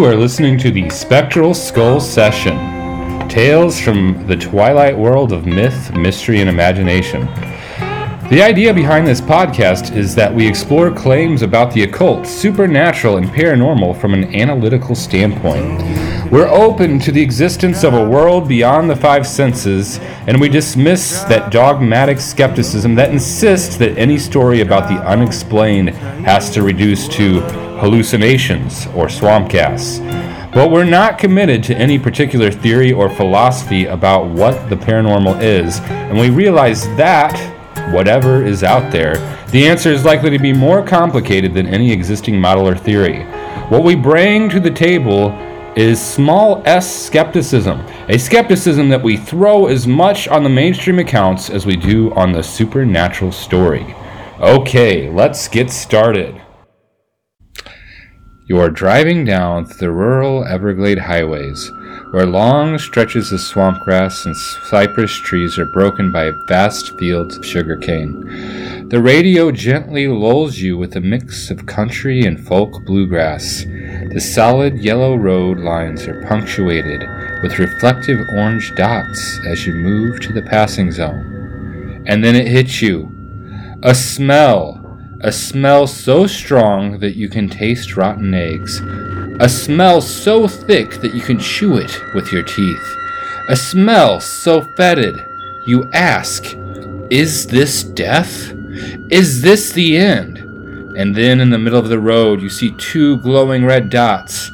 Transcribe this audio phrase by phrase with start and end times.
[0.00, 2.56] You are listening to the Spectral Skull Session
[3.28, 7.26] Tales from the Twilight World of Myth, Mystery, and Imagination.
[8.30, 13.26] The idea behind this podcast is that we explore claims about the occult, supernatural, and
[13.26, 15.82] paranormal from an analytical standpoint.
[16.32, 21.24] We're open to the existence of a world beyond the five senses, and we dismiss
[21.24, 25.90] that dogmatic skepticism that insists that any story about the unexplained
[26.24, 29.98] has to reduce to hallucinations or swamp gas.
[30.52, 35.80] But we're not committed to any particular theory or philosophy about what the paranormal is,
[35.80, 37.34] and we realize that
[37.94, 39.14] whatever is out there,
[39.48, 43.24] the answer is likely to be more complicated than any existing model or theory.
[43.68, 45.30] What we bring to the table
[45.76, 51.48] is small s skepticism, a skepticism that we throw as much on the mainstream accounts
[51.48, 53.94] as we do on the supernatural story.
[54.40, 56.42] Okay, let's get started.
[58.50, 61.70] You are driving down the rural Everglade highways,
[62.10, 67.46] where long stretches of swamp grass and cypress trees are broken by vast fields of
[67.46, 68.88] sugarcane.
[68.88, 73.66] The radio gently lulls you with a mix of country and folk bluegrass.
[74.12, 77.02] The solid yellow road lines are punctuated
[77.44, 82.02] with reflective orange dots as you move to the passing zone.
[82.08, 83.14] And then it hits you.
[83.84, 84.79] A smell
[85.22, 88.80] a smell so strong that you can taste rotten eggs.
[89.38, 92.96] A smell so thick that you can chew it with your teeth.
[93.48, 95.26] A smell so fetid
[95.66, 96.56] you ask,
[97.10, 98.52] Is this death?
[99.10, 100.38] Is this the end?
[100.96, 104.50] And then in the middle of the road you see two glowing red dots.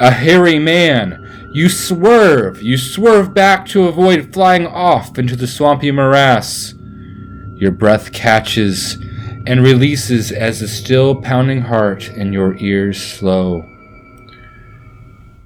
[0.00, 1.50] A hairy man.
[1.52, 2.60] You swerve.
[2.60, 6.74] You swerve back to avoid flying off into the swampy morass.
[7.54, 8.96] Your breath catches
[9.46, 13.68] and releases as a still pounding heart in your ears slow.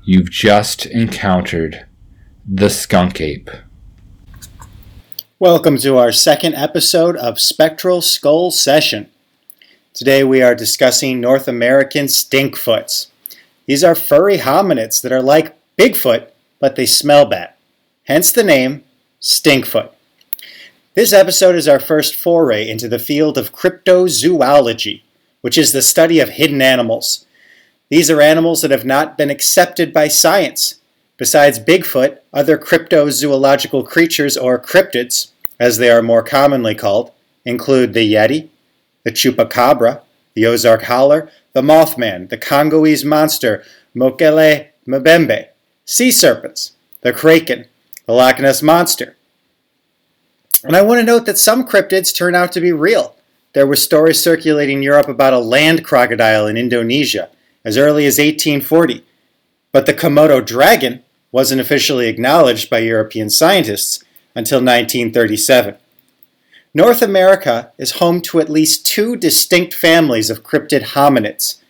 [0.04, 1.86] You've just encountered
[2.46, 3.50] the skunk ape.
[5.38, 9.10] Welcome to our second episode of Spectral Skull Session.
[9.94, 13.08] Today we are discussing North American stinkfoots.
[13.66, 16.28] These are furry hominids that are like Bigfoot,
[16.60, 17.54] but they smell bad.
[18.04, 18.84] Hence the name
[19.20, 19.90] stinkfoot.
[20.96, 25.02] This episode is our first foray into the field of cryptozoology,
[25.42, 27.26] which is the study of hidden animals.
[27.90, 30.80] These are animals that have not been accepted by science.
[31.18, 37.12] Besides Bigfoot, other cryptozoological creatures, or cryptids, as they are more commonly called,
[37.44, 38.48] include the Yeti,
[39.04, 40.00] the Chupacabra,
[40.32, 43.62] the Ozark Howler, the Mothman, the Congolese monster,
[43.94, 45.48] Mokele Mbembe,
[45.84, 47.66] sea serpents, the Kraken,
[48.06, 49.15] the Loch Ness Monster,
[50.64, 53.16] and I want to note that some cryptids turn out to be real.
[53.52, 57.30] There were stories circulating in Europe about a land crocodile in Indonesia
[57.64, 59.04] as early as 1840.
[59.72, 61.02] But the Komodo dragon
[61.32, 64.02] wasn't officially acknowledged by European scientists
[64.34, 65.76] until 1937.
[66.74, 71.60] North America is home to at least two distinct families of cryptid hominids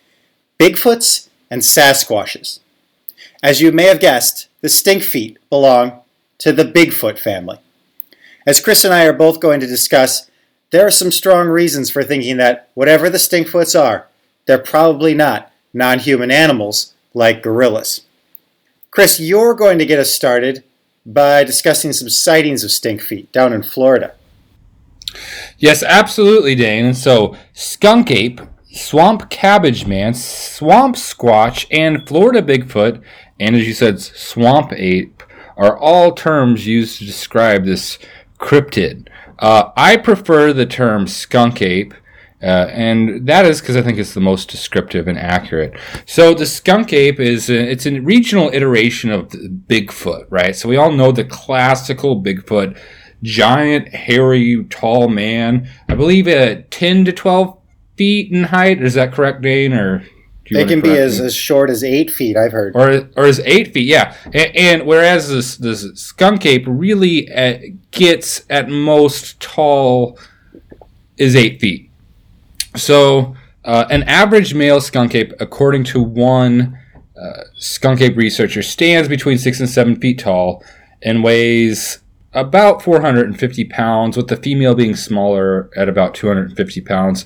[0.58, 2.60] Bigfoots and Sasquatches.
[3.42, 6.00] As you may have guessed, the stinkfeet belong
[6.38, 7.58] to the Bigfoot family.
[8.46, 10.30] As Chris and I are both going to discuss,
[10.70, 14.06] there are some strong reasons for thinking that whatever the stinkfoots are,
[14.46, 18.02] they're probably not non human animals like gorillas.
[18.90, 20.62] Chris, you're going to get us started
[21.04, 24.14] by discussing some sightings of stinkfeet down in Florida.
[25.58, 26.94] Yes, absolutely, Dane.
[26.94, 28.40] So, skunk ape,
[28.72, 33.02] swamp cabbage man, swamp squatch, and Florida Bigfoot,
[33.40, 35.22] and as you said, swamp ape,
[35.56, 37.98] are all terms used to describe this
[38.38, 39.08] cryptid.
[39.38, 41.94] Uh, I prefer the term skunk ape.
[42.42, 45.72] Uh, and that is because I think it's the most descriptive and accurate.
[46.04, 50.54] So the skunk ape is a, it's a regional iteration of Bigfoot, right?
[50.54, 52.78] So we all know the classical Bigfoot,
[53.22, 55.66] giant, hairy, tall man.
[55.88, 57.58] I believe at ten to twelve
[57.96, 58.82] feet in height.
[58.82, 59.72] Is that correct, Dane?
[59.72, 60.04] Or
[60.50, 62.74] they can be as, as short as eight feet, I've heard.
[62.76, 64.16] Or, or as eight feet, yeah.
[64.26, 70.18] And, and whereas this, this skunk ape really at, uh, gets at most tall
[71.16, 71.90] is eight feet.
[72.76, 76.78] So uh, an average male skunk ape, according to one
[77.20, 80.62] uh, skunk ape researcher, stands between six and seven feet tall
[81.02, 81.98] and weighs
[82.32, 87.24] about 450 pounds, with the female being smaller at about 250 pounds.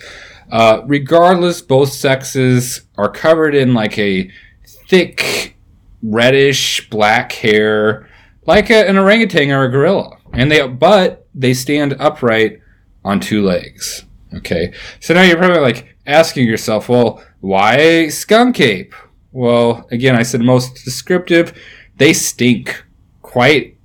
[0.50, 4.30] Uh, regardless, both sexes are covered in like a
[4.66, 5.56] thick
[6.02, 8.08] reddish black hair,
[8.46, 12.60] like a, an orangutan or a gorilla, and they but they stand upright
[13.04, 14.04] on two legs.
[14.34, 18.94] Okay, so now you're probably like asking yourself, well, why skunk ape?
[19.32, 21.56] Well, again, I said most descriptive.
[21.96, 22.84] They stink
[23.22, 23.76] quite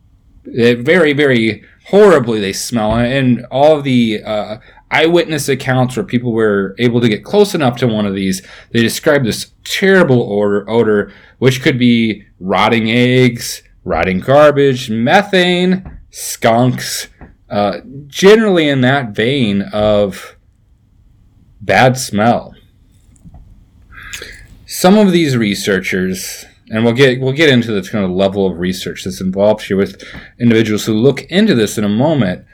[0.57, 2.39] eh, very, very horribly.
[2.39, 4.57] They smell, and all the uh,
[4.91, 8.81] eyewitness accounts where people were able to get close enough to one of these, they
[8.81, 17.07] describe this terrible odor, odor which could be rotting eggs, rotting garbage, methane, skunks,
[17.49, 20.35] uh, generally in that vein of
[21.61, 22.53] bad smell.
[24.65, 28.57] Some of these researchers, and we'll get we'll get into the kind of level of
[28.57, 30.03] research that's involved here with
[30.39, 32.45] individuals who look into this in a moment,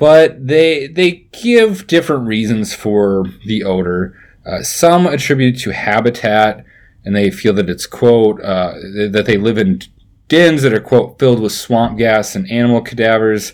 [0.00, 4.16] but they they give different reasons for the odor.
[4.44, 6.64] Uh, some attribute to habitat,
[7.04, 8.72] and they feel that it's quote uh,
[9.10, 9.82] that they live in
[10.28, 13.52] dens that are quote filled with swamp gas and animal cadavers.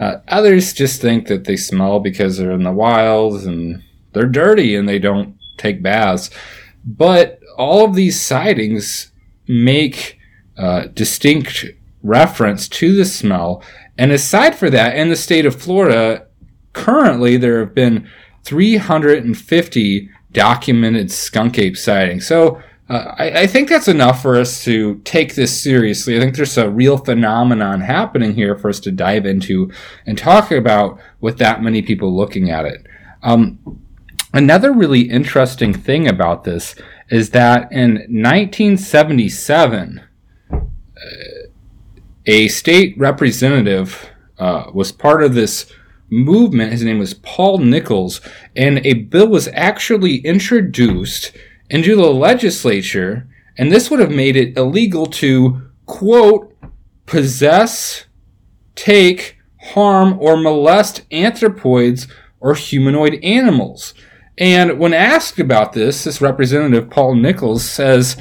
[0.00, 3.82] Uh, others just think that they smell because they're in the wilds and
[4.14, 6.30] they're dirty and they don't take baths.
[6.84, 9.12] But all of these sightings
[9.46, 10.18] make
[10.56, 11.66] uh, distinct
[12.02, 13.62] reference to the smell.
[13.98, 16.28] And aside for that, in the state of Florida,
[16.72, 18.08] currently there have been
[18.44, 22.26] 350 documented skunk ape sightings.
[22.26, 26.16] So uh, I, I, think that's enough for us to take this seriously.
[26.16, 29.70] I think there's a real phenomenon happening here for us to dive into
[30.06, 32.86] and talk about with that many people looking at it.
[33.22, 33.58] Um,
[34.32, 36.74] another really interesting thing about this
[37.10, 40.02] is that in 1977, uh,
[42.28, 45.72] a state representative uh, was part of this
[46.10, 46.72] movement.
[46.72, 48.20] His name was Paul Nichols,
[48.54, 51.32] and a bill was actually introduced
[51.70, 53.26] into the legislature,
[53.56, 56.54] and this would have made it illegal to, quote,
[57.06, 58.04] possess,
[58.74, 59.38] take,
[59.72, 62.08] harm, or molest anthropoids
[62.40, 63.94] or humanoid animals.
[64.36, 68.18] And when asked about this, this representative, Paul Nichols, says,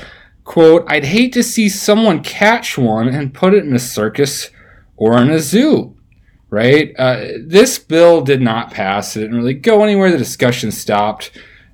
[0.48, 4.50] quote, I'd hate to see someone catch one and put it in a circus
[4.96, 5.96] or in a zoo.
[6.50, 6.96] Right?
[6.98, 9.16] Uh, this bill did not pass.
[9.16, 10.10] It didn't really go anywhere.
[10.10, 11.32] The discussion stopped.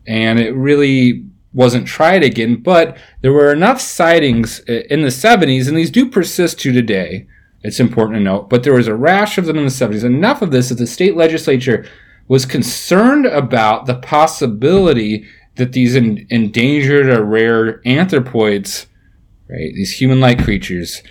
[0.07, 1.23] And it really
[1.53, 6.59] wasn't tried again, but there were enough sightings in the 70s, and these do persist
[6.61, 7.27] to today.
[7.61, 10.03] It's important to note, but there was a rash of them in the 70s.
[10.03, 11.85] Enough of this that the state legislature
[12.27, 18.87] was concerned about the possibility that these in, endangered or rare anthropoids,
[19.47, 21.01] right, these human like creatures,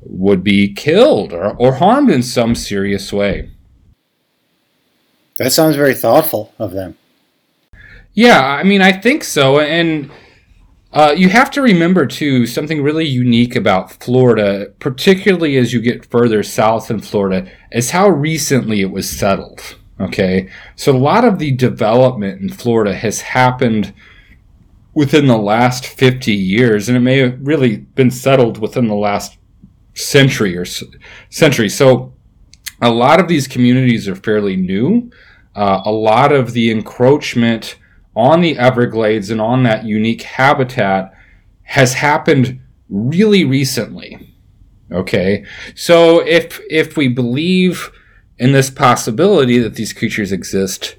[0.00, 3.50] would be killed or, or harmed in some serious way.
[5.36, 6.96] That sounds very thoughtful of them.
[8.14, 9.60] Yeah, I mean, I think so.
[9.60, 10.10] And
[10.92, 16.04] uh, you have to remember, too, something really unique about Florida, particularly as you get
[16.04, 19.76] further south in Florida, is how recently it was settled.
[20.02, 20.48] Okay.
[20.76, 23.94] So a lot of the development in Florida has happened
[24.94, 29.38] within the last 50 years, and it may have really been settled within the last
[29.94, 30.64] century or
[31.30, 31.68] century.
[31.68, 32.12] So
[32.80, 35.10] a lot of these communities are fairly new.
[35.54, 37.78] Uh, a lot of the encroachment
[38.16, 41.14] on the Everglades and on that unique habitat
[41.62, 44.34] has happened really recently.
[44.90, 47.90] Okay, so if if we believe
[48.38, 50.96] in this possibility that these creatures exist,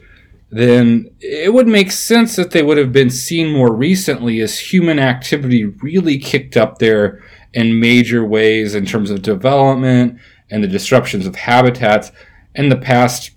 [0.50, 5.00] then it would make sense that they would have been seen more recently as human
[5.00, 7.24] activity really kicked up there
[7.54, 12.12] in major ways in terms of development and the disruptions of habitats
[12.56, 13.32] in the past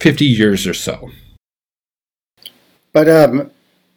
[0.00, 1.10] 50 years or so.
[2.92, 3.50] But um,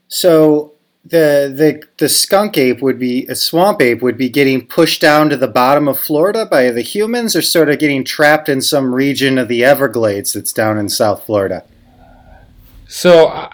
[0.07, 0.74] so
[1.06, 5.29] the the the skunk ape would be a swamp ape would be getting pushed down
[5.29, 8.94] to the bottom of Florida by the humans, or sort of getting trapped in some
[8.94, 11.63] region of the Everglades that's down in South Florida.
[12.88, 13.50] So, uh,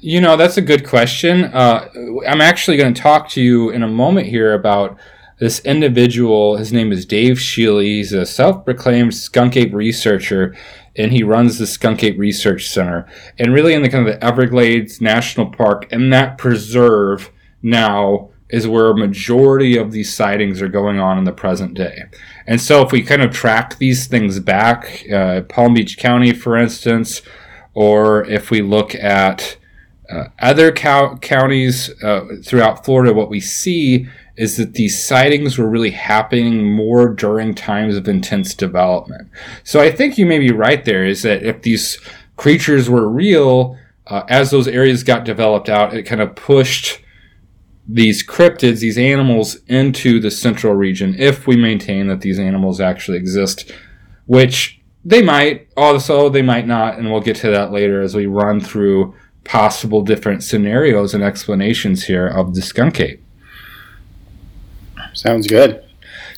[0.00, 1.44] you know, that's a good question.
[1.44, 1.88] Uh,
[2.26, 4.98] I'm actually going to talk to you in a moment here about
[5.38, 6.56] this individual.
[6.56, 7.84] His name is Dave Shealy.
[7.84, 10.56] He's a self proclaimed skunk ape researcher
[10.96, 13.06] and he runs the Skunk Ape Research Center.
[13.38, 17.30] And really, in the kind of the Everglades National Park, and that preserve
[17.62, 22.02] now is where a majority of these sightings are going on in the present day.
[22.46, 26.56] And so, if we kind of track these things back, uh, Palm Beach County, for
[26.56, 27.22] instance,
[27.74, 29.56] or if we look at
[30.10, 34.08] uh, other co- counties uh, throughout Florida, what we see
[34.40, 39.28] is that these sightings were really happening more during times of intense development.
[39.64, 42.00] So I think you may be right there is that if these
[42.38, 47.02] creatures were real, uh, as those areas got developed out, it kind of pushed
[47.86, 53.18] these cryptids, these animals, into the central region if we maintain that these animals actually
[53.18, 53.70] exist,
[54.24, 58.24] which they might, also they might not, and we'll get to that later as we
[58.24, 63.22] run through possible different scenarios and explanations here of the skunk ape.
[65.12, 65.84] Sounds good.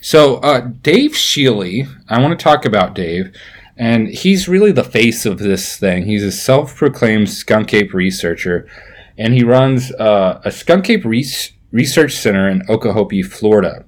[0.00, 3.32] So, uh, Dave Shealy, I want to talk about Dave,
[3.76, 6.06] and he's really the face of this thing.
[6.06, 8.68] He's a self proclaimed skunk ape researcher,
[9.16, 13.84] and he runs uh, a skunk ape research center in Okeechobee, Florida.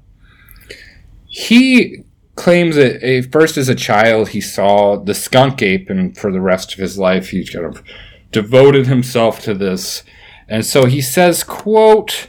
[1.27, 2.05] He
[2.37, 6.73] claims that first as a child he saw the skunk ape, and for the rest
[6.73, 7.83] of his life he kind of
[8.31, 10.03] devoted himself to this.
[10.49, 12.29] And so he says, quote,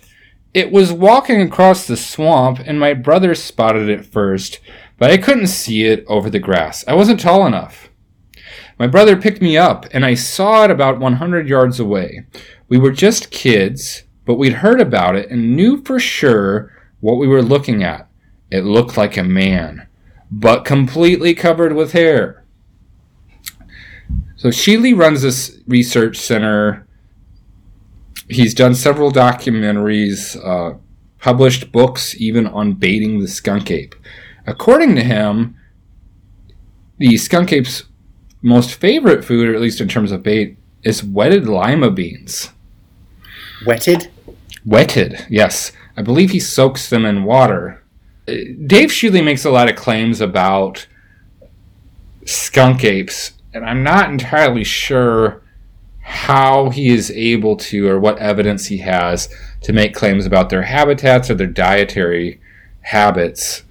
[0.56, 4.62] It was walking across the swamp, and my brother spotted it first,
[4.98, 6.86] but I couldn't see it over the grass.
[6.88, 7.90] I wasn't tall enough.
[8.80, 12.26] My brother picked me up, and I saw it about 100 yards away.
[12.70, 16.72] We were just kids, but we'd heard about it and knew for sure
[17.02, 18.08] what we were looking at.
[18.50, 19.88] It looked like a man
[20.32, 22.46] but completely covered with hair.
[24.38, 26.85] So Shealy runs this research center.
[28.28, 30.78] He's done several documentaries, uh,
[31.20, 33.96] published books even on baiting the skunk ape.
[34.48, 35.56] According to him,
[36.98, 37.84] the skunk ape's
[38.42, 42.52] most favorite food, or at least in terms of bait, is wetted lima beans.
[43.66, 44.12] Wetted?
[44.66, 45.72] Wetted, yes.
[45.98, 47.84] I believe he soaks them in water
[48.26, 50.88] Dave Shealy makes a lot of claims about
[52.26, 55.44] skunk apes, and I'm not entirely sure
[56.08, 59.28] how he is able to, or what evidence he has
[59.62, 62.40] to make claims about their habitats or their dietary
[62.82, 63.64] habits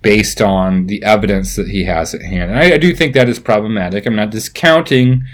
[0.00, 2.50] based on the evidence that he has at hand.
[2.50, 4.06] And I, I do think that is problematic.
[4.06, 5.24] I'm not discounting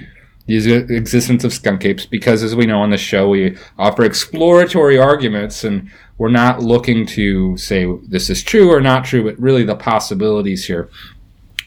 [0.46, 4.98] the existence of skunk apes because, as we know on the show, we offer exploratory
[4.98, 9.62] arguments and we're not looking to say this is true or not true, but really
[9.62, 10.90] the possibilities here.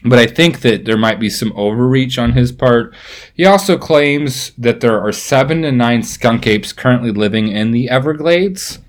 [0.04, 2.94] But I think that there might be some overreach on his part.
[3.34, 7.88] He also claims that there are seven to nine skunk apes currently living in the
[7.88, 8.80] Everglades.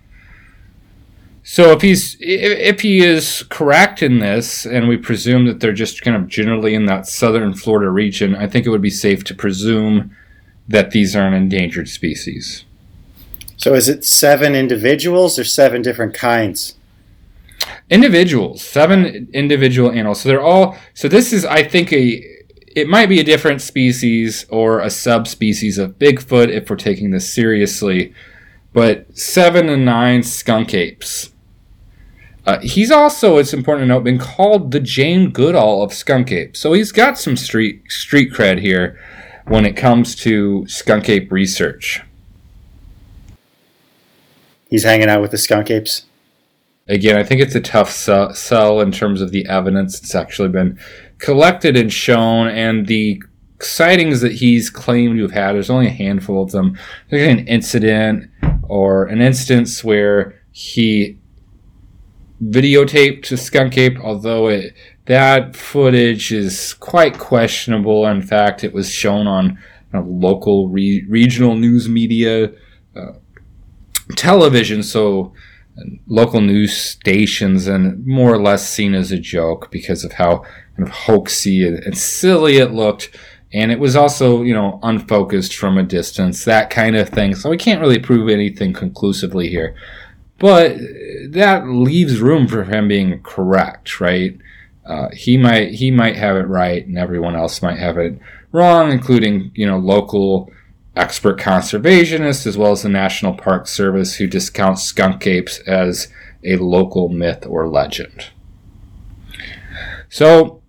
[1.44, 6.02] So if he's if he is correct in this, and we presume that they're just
[6.02, 9.36] kind of generally in that southern Florida region, I think it would be safe to
[9.36, 10.16] presume
[10.68, 12.64] that these are an endangered species.
[13.58, 16.76] So is it seven individuals or seven different kinds?
[17.90, 20.22] Individuals, seven individual animals.
[20.22, 20.78] So they're all.
[20.94, 22.30] So this is, I think, a.
[22.76, 27.32] It might be a different species or a subspecies of Bigfoot if we're taking this
[27.32, 28.16] seriously,
[28.74, 31.34] but seven and nine skunk apes
[32.46, 36.58] uh, he's also, it's important to note, been called the Jane Goodall of skunk ape.
[36.58, 39.00] So he's got some street street cred here
[39.46, 42.02] when it comes to skunk ape research.
[44.70, 46.06] He's hanging out with the skunk apes.
[46.88, 50.78] Again, I think it's a tough sell in terms of the evidence that's actually been
[51.18, 53.22] collected and shown, and the
[53.62, 55.54] sightings that he's claimed to have had.
[55.54, 56.78] There's only a handful of them.
[57.10, 58.30] There's an incident
[58.64, 61.20] or an instance where he
[62.44, 64.74] videotaped to Skunk Ape, although it
[65.06, 68.06] that footage is quite questionable.
[68.08, 69.58] In fact, it was shown on
[69.94, 72.52] local re- regional news media
[72.96, 73.14] uh,
[74.16, 75.34] television, so
[76.08, 80.44] local news stations, and more or less seen as a joke because of how
[80.76, 83.16] kind of hoaxy and, and silly it looked.
[83.52, 87.36] And it was also, you know, unfocused from a distance, that kind of thing.
[87.36, 89.76] So we can't really prove anything conclusively here.
[90.40, 90.78] But
[91.30, 94.38] that leaves room for him being correct, right?
[94.86, 98.20] Uh, he might he might have it right, and everyone else might have it
[98.52, 100.52] wrong, including you know local
[100.96, 106.08] expert conservationists as well as the National Park Service, who discounts skunk apes as
[106.44, 108.30] a local myth or legend.
[110.10, 110.62] So,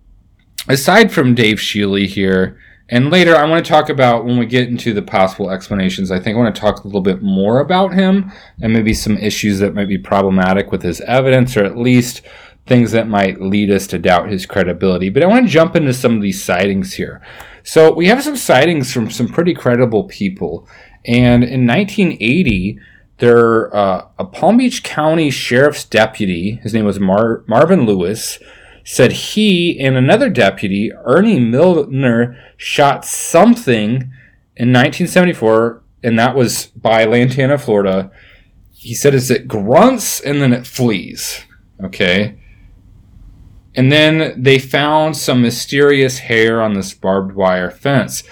[0.67, 4.67] aside from Dave Shealy here, and later, I want to talk about when we get
[4.67, 6.11] into the possible explanations.
[6.11, 9.17] I think I want to talk a little bit more about him and maybe some
[9.17, 12.21] issues that might be problematic with his evidence, or at least
[12.67, 15.09] things that might lead us to doubt his credibility.
[15.09, 17.21] But I want to jump into some of these sightings here.
[17.65, 20.67] So we have some sightings from some pretty credible people.
[21.03, 22.79] And in 1980,
[23.17, 28.37] there uh, a Palm Beach County Sheriff's deputy, his name was Mar- Marvin Lewis,
[28.83, 34.11] said he and another deputy, Ernie Milner, shot something
[34.55, 38.11] in 1974, and that was by Lantana, Florida.
[38.73, 41.41] He said it's it grunts and then it flees.
[41.83, 42.37] Okay.
[43.75, 48.23] And then they found some mysterious hair on this barbed wire fence.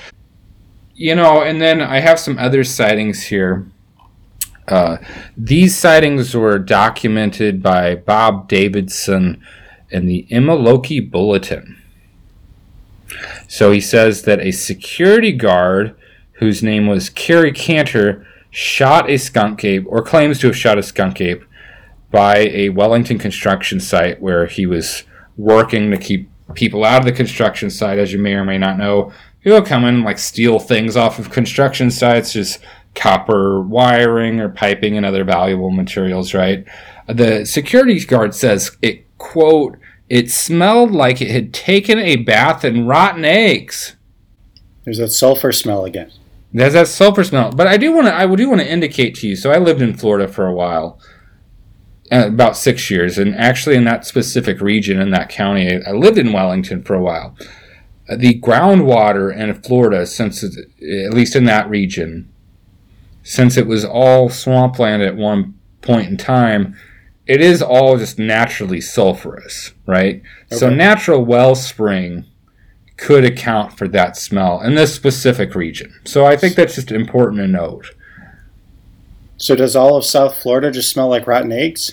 [0.96, 3.68] You know, and then I have some other sightings here.
[4.68, 4.98] Uh,
[5.36, 9.44] these sightings were documented by Bob Davidson
[9.90, 11.82] in the Immokalee Bulletin.
[13.48, 15.96] So he says that a security guard
[16.34, 20.84] whose name was Kerry Cantor, shot a skunk ape, or claims to have shot a
[20.84, 21.44] skunk ape,
[22.12, 25.04] by a Wellington construction site where he was
[25.38, 28.00] working to keep people out of the construction site.
[28.00, 29.12] As you may or may not know,
[29.42, 32.60] people come in and like steal things off of construction sites, just
[32.96, 36.66] copper wiring or piping and other valuable materials, right?
[37.08, 39.78] The security guard says it, quote,
[40.10, 43.96] it smelled like it had taken a bath in rotten eggs.
[44.84, 46.12] There's that sulfur smell again.
[46.54, 47.52] There's that sulfur smell.
[47.52, 49.36] But I do want to I do want to indicate to you.
[49.36, 51.00] So I lived in Florida for a while.
[52.12, 56.18] Uh, about six years, and actually in that specific region in that county, I lived
[56.18, 57.36] in Wellington for a while.
[58.10, 62.30] Uh, the groundwater in Florida, since it, at least in that region,
[63.24, 66.76] since it was all swampland at one point in time,
[67.26, 70.22] it is all just naturally sulfurous, right?
[70.48, 70.58] Okay.
[70.58, 72.26] So natural wellspring
[72.98, 75.94] could account for that smell in this specific region.
[76.04, 77.96] So I think that's just important to note.
[79.38, 81.92] So does all of South Florida just smell like rotten eggs?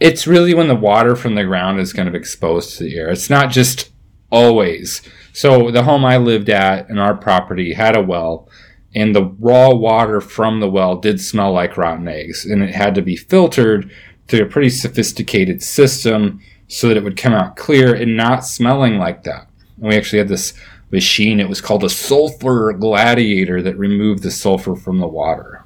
[0.00, 3.10] It's really when the water from the ground is kind of exposed to the air.
[3.10, 3.90] It's not just
[4.30, 5.02] always.
[5.32, 8.48] So the home I lived at and our property had a well
[8.94, 12.94] and the raw water from the well did smell like rotten eggs and it had
[12.94, 13.90] to be filtered
[14.28, 18.98] through a pretty sophisticated system so that it would come out clear and not smelling
[18.98, 19.48] like that.
[19.76, 20.54] And we actually had this
[20.90, 25.63] machine, it was called a sulfur gladiator that removed the sulfur from the water.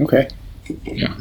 [0.00, 0.28] Okay.
[0.84, 1.16] Yeah.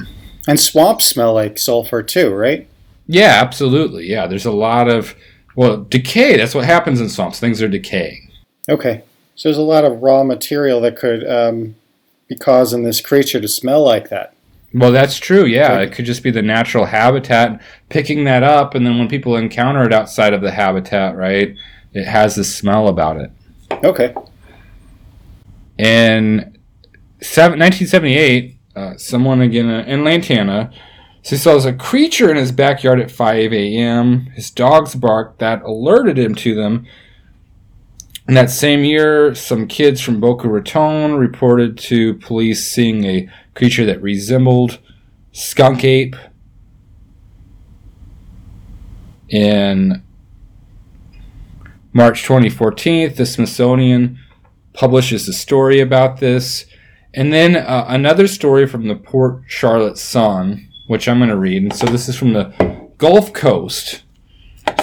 [0.48, 2.67] And swamps smell like sulfur too, right?
[3.08, 4.08] Yeah, absolutely.
[4.08, 5.15] Yeah, there's a lot of
[5.55, 6.38] well, decay.
[6.38, 7.39] That's what happens in swamps.
[7.39, 8.29] Things are decaying.
[8.70, 9.03] Okay.
[9.36, 11.75] So there's a lot of raw material that could um,
[12.27, 14.34] be causing this creature to smell like that.
[14.74, 15.46] Well, that's true.
[15.46, 19.38] Yeah, it could just be the natural habitat picking that up, and then when people
[19.38, 21.55] encounter it outside of the habitat, right,
[21.94, 23.31] it has this smell about it.
[23.85, 24.14] Okay.
[25.77, 26.57] In
[27.20, 30.72] 1978, uh, someone again in Lantana
[31.25, 34.27] so he saws a creature in his backyard at 5 a.m.
[34.35, 35.40] His dogs barked.
[35.40, 36.85] That alerted him to them.
[38.27, 43.88] In that same year, some kids from Boca Raton reported to police seeing a creature
[43.88, 44.77] that resembled
[45.31, 46.16] skunk ape.
[49.27, 50.03] In
[51.92, 54.20] March 2014, the Smithsonian
[54.74, 56.68] publishes a story about this.
[57.16, 61.64] And then uh, another story from the Port Charlotte Sun, which I'm going to read.
[61.64, 62.54] And so this is from the
[62.98, 64.04] Gulf Coast.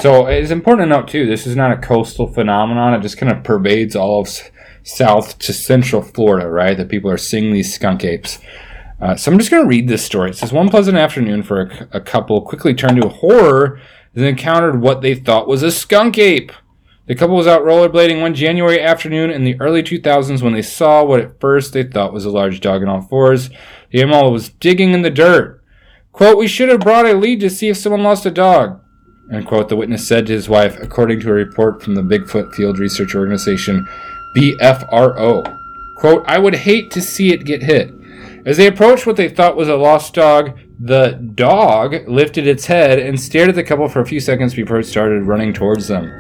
[0.01, 2.95] So it's important to note, too, this is not a coastal phenomenon.
[2.95, 4.29] It just kind of pervades all of
[4.83, 6.77] south to central Florida, right?
[6.77, 8.38] That people are seeing these skunk apes.
[9.01, 10.31] Uh, so I'm just going to read this story.
[10.31, 13.79] It says One pleasant afternoon for a, a couple quickly turned to horror
[14.14, 16.53] as they encountered what they thought was a skunk ape.
[17.12, 21.05] The couple was out rollerblading one January afternoon in the early 2000s when they saw
[21.05, 23.51] what at first they thought was a large dog on all fours.
[23.90, 25.62] The animal was digging in the dirt.
[26.12, 28.81] Quote, we should have brought a lead to see if someone lost a dog.
[29.31, 32.55] End quote, the witness said to his wife, according to a report from the Bigfoot
[32.55, 33.87] Field Research Organization,
[34.35, 35.59] BFRO.
[35.98, 37.92] Quote, I would hate to see it get hit.
[38.46, 42.98] As they approached what they thought was a lost dog, the dog lifted its head
[42.98, 46.11] and stared at the couple for a few seconds before it started running towards them.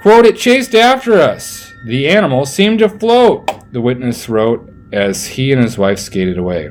[0.00, 1.72] Quote, it chased after us.
[1.84, 6.66] The animal seemed to float, the witness wrote as he and his wife skated away.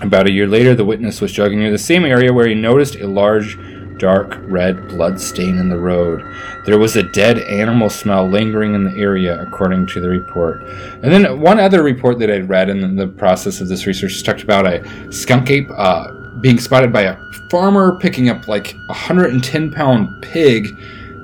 [0.00, 2.94] About a year later, the witness was jogging near the same area where he noticed
[2.96, 3.58] a large,
[3.98, 6.22] dark red blood stain in the road.
[6.66, 10.62] There was a dead animal smell lingering in the area, according to the report.
[11.02, 14.42] And then one other report that I'd read in the process of this research talked
[14.42, 17.16] about a skunk ape uh, being spotted by a
[17.50, 20.78] farmer picking up like a 110 pound pig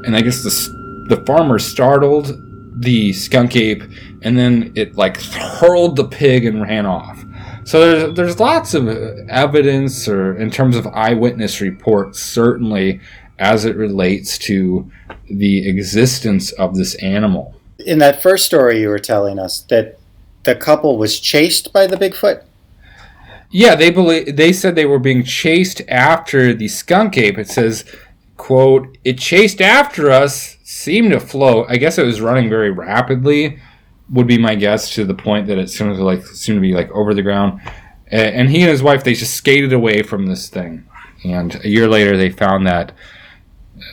[0.04, 2.40] and I guess the the farmer startled
[2.80, 3.82] the skunk ape,
[4.22, 7.24] and then it like hurled the pig and ran off.
[7.64, 13.00] So there's there's lots of uh, evidence, or in terms of eyewitness reports, certainly
[13.38, 14.90] as it relates to
[15.28, 17.54] the existence of this animal.
[17.78, 19.98] In that first story you were telling us that
[20.44, 22.44] the couple was chased by the Bigfoot.
[23.50, 27.38] Yeah, they believe they said they were being chased after the skunk ape.
[27.38, 27.84] It says
[28.36, 31.66] quote, it chased after us, seemed to float.
[31.68, 33.58] I guess it was running very rapidly,
[34.10, 36.74] would be my guess, to the point that it seemed to like seemed to be
[36.74, 37.60] like over the ground.
[38.08, 40.86] And he and his wife they just skated away from this thing.
[41.24, 42.92] And a year later, they found that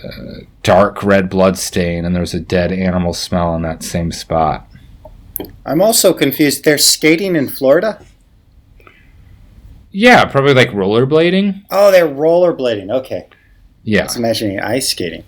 [0.04, 4.12] uh, dark red blood stain, and there was a dead animal smell in that same
[4.12, 4.68] spot.
[5.66, 6.64] I'm also confused.
[6.64, 8.06] They're skating in Florida.
[9.92, 11.66] Yeah, probably like rollerblading.
[11.72, 12.92] Oh, they're rollerblading.
[12.92, 13.28] Okay.
[13.84, 14.02] Yeah.
[14.02, 15.24] I was imagining ice skating.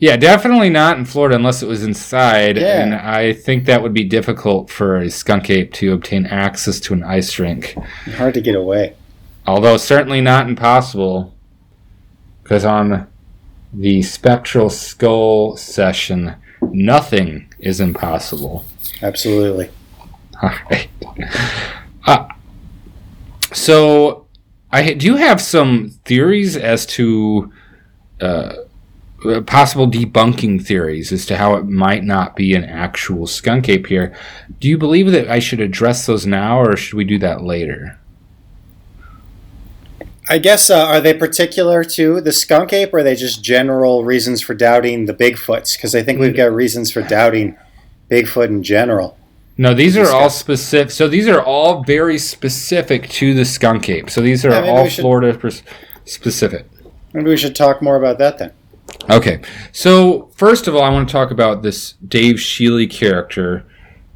[0.00, 2.56] Yeah, definitely not in Florida unless it was inside.
[2.56, 2.82] Yeah.
[2.82, 6.94] And I think that would be difficult for a skunk ape to obtain access to
[6.94, 7.74] an ice rink.
[8.16, 8.94] Hard to get away.
[9.46, 11.34] Although certainly not impossible.
[12.42, 13.08] Because on
[13.72, 18.64] the spectral skull session, nothing is impossible.
[19.02, 19.68] Absolutely.
[20.40, 20.88] All right.
[22.06, 22.28] Uh,
[23.52, 24.27] so,
[24.70, 27.52] I do you have some theories as to
[28.20, 28.54] uh,
[29.46, 34.14] possible debunking theories as to how it might not be an actual skunk ape here.
[34.60, 37.98] Do you believe that I should address those now, or should we do that later?
[40.30, 44.04] I guess uh, are they particular to the skunk ape, or are they just general
[44.04, 45.76] reasons for doubting the Bigfoots?
[45.76, 47.56] Because I think we've got reasons for doubting
[48.10, 49.17] Bigfoot in general.
[49.60, 50.92] No, these are all specific.
[50.92, 54.08] So these are all very specific to the skunk ape.
[54.08, 55.36] So these are Yeah, all should- Florida
[56.04, 56.66] specific.
[57.12, 58.52] Maybe we should talk more about that then.
[59.10, 59.40] Okay,
[59.72, 63.64] so first of all, I want to talk about this Dave Shealy character.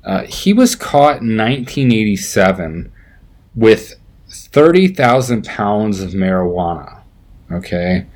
[0.05, 2.90] Uh, he was caught in 1987
[3.55, 3.94] with
[4.28, 6.98] 30,000 pounds of marijuana.
[7.50, 8.07] Okay,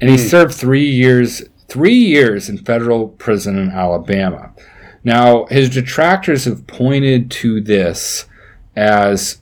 [0.00, 0.22] and he Hmm.
[0.22, 4.50] served three years three years in federal prison in Alabama.
[5.08, 8.26] Now, his detractors have pointed to this
[8.76, 9.40] as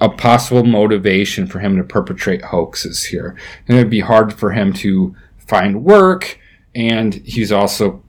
[0.00, 3.36] a possible motivation for him to perpetrate hoaxes here.
[3.66, 6.38] And it'd be hard for him to find work,
[6.72, 8.00] and he's also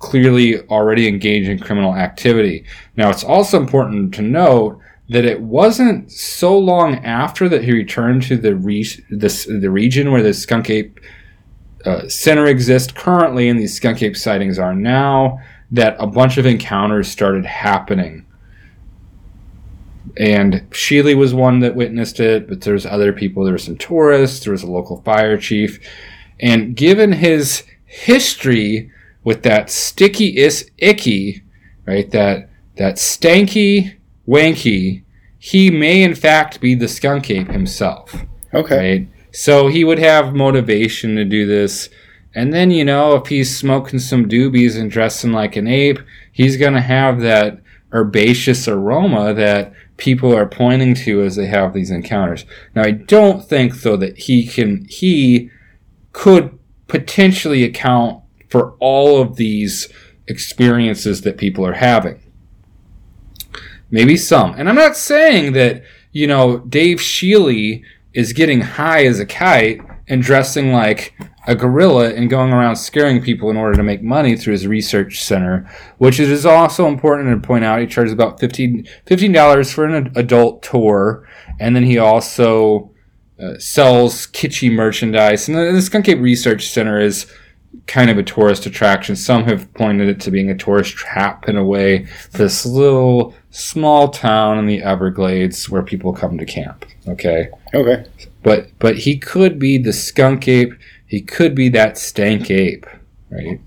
[0.00, 2.64] clearly already engaged in criminal activity.
[2.96, 8.24] Now, it's also important to note that it wasn't so long after that he returned
[8.24, 10.98] to the re- this, the region where the skunk ape
[11.84, 15.38] uh, center exists currently and these skunk ape sightings are now
[15.70, 18.24] that a bunch of encounters started happening
[20.16, 23.44] and Shealy was one that witnessed it, but there's other people.
[23.44, 24.44] There were some tourists.
[24.44, 25.78] There was a local fire chief,
[26.40, 28.90] and given his history
[29.24, 31.42] with that sticky is icky,
[31.86, 32.10] right?
[32.10, 35.02] That that stanky wanky,
[35.38, 38.76] he may in fact be the skunk ape himself, Okay.
[38.76, 39.08] right?
[39.32, 41.88] So he would have motivation to do this.
[42.34, 45.98] And then, you know, if he's smoking some doobies and dressing like an ape,
[46.30, 47.60] he's going to have that
[47.92, 52.44] herbaceous aroma that people are pointing to as they have these encounters.
[52.74, 55.50] Now, I don't think, though, that he can, he
[56.12, 59.88] could potentially account for all of these
[60.26, 62.20] experiences that people are having.
[63.90, 64.54] Maybe some.
[64.54, 69.80] And I'm not saying that, you know, Dave Shealy is getting high as a kite
[70.08, 71.14] and dressing like
[71.50, 75.20] a gorilla and going around scaring people in order to make money through his research
[75.20, 77.80] center, which it is also important to point out.
[77.80, 82.92] He charges about $15, $15 for an adult tour, and then he also
[83.42, 85.48] uh, sells kitschy merchandise.
[85.48, 87.26] And the, the Skunk Ape Research Center is
[87.88, 89.16] kind of a tourist attraction.
[89.16, 94.08] Some have pointed it to being a tourist trap in a way this little small
[94.08, 96.84] town in the Everglades where people come to camp.
[97.08, 98.04] Okay Okay.
[98.44, 100.74] but but he could be the skunk ape.
[101.10, 102.86] He could be that stank ape,
[103.30, 103.60] right?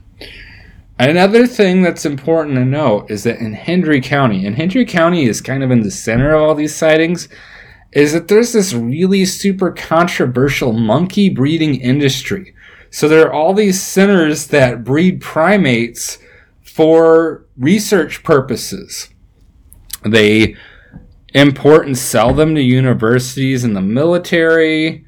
[0.97, 5.41] Another thing that's important to note is that in Hendry County, and Hendry County is
[5.41, 7.27] kind of in the center of all these sightings,
[7.91, 12.55] is that there's this really super controversial monkey breeding industry.
[12.89, 16.19] So there are all these centers that breed primates
[16.61, 19.09] for research purposes.
[20.03, 20.55] They
[21.33, 25.03] import and sell them to universities and the military.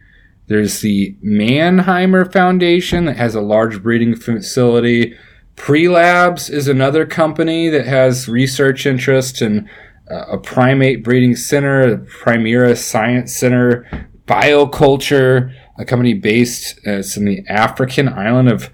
[0.48, 5.18] There's the Mannheimer Foundation that has a large breeding facility.
[5.56, 9.70] Prelabs is another company that has research interest in
[10.12, 17.18] uh, a primate breeding center, the Primera Science Center, Bioculture, a company based uh, it's
[17.18, 18.70] in the African island of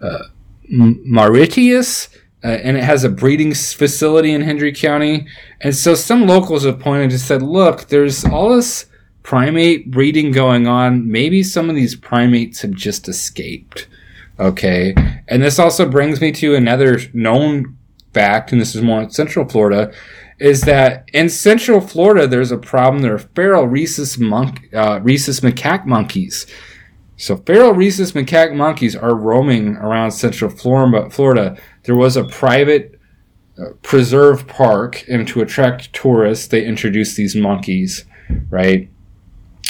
[0.00, 0.24] uh,
[0.68, 2.08] Mauritius,
[2.44, 5.26] uh, and it has a breeding facility in Hendry County.
[5.60, 8.86] And so some locals have pointed and said, look, there's all this
[9.22, 11.10] primate breeding going on.
[11.10, 13.88] Maybe some of these primates have just escaped.
[14.38, 14.94] Okay.
[15.28, 17.76] And this also brings me to another known
[18.12, 19.92] fact, and this is more in Central Florida,
[20.38, 23.02] is that in Central Florida, there's a problem.
[23.02, 26.46] There are feral rhesus, monk, uh, rhesus macaque monkeys.
[27.16, 31.56] So feral rhesus macaque monkeys are roaming around Central Florida.
[31.84, 32.98] There was a private
[33.56, 38.04] uh, preserve park, and to attract tourists, they introduced these monkeys,
[38.50, 38.90] right?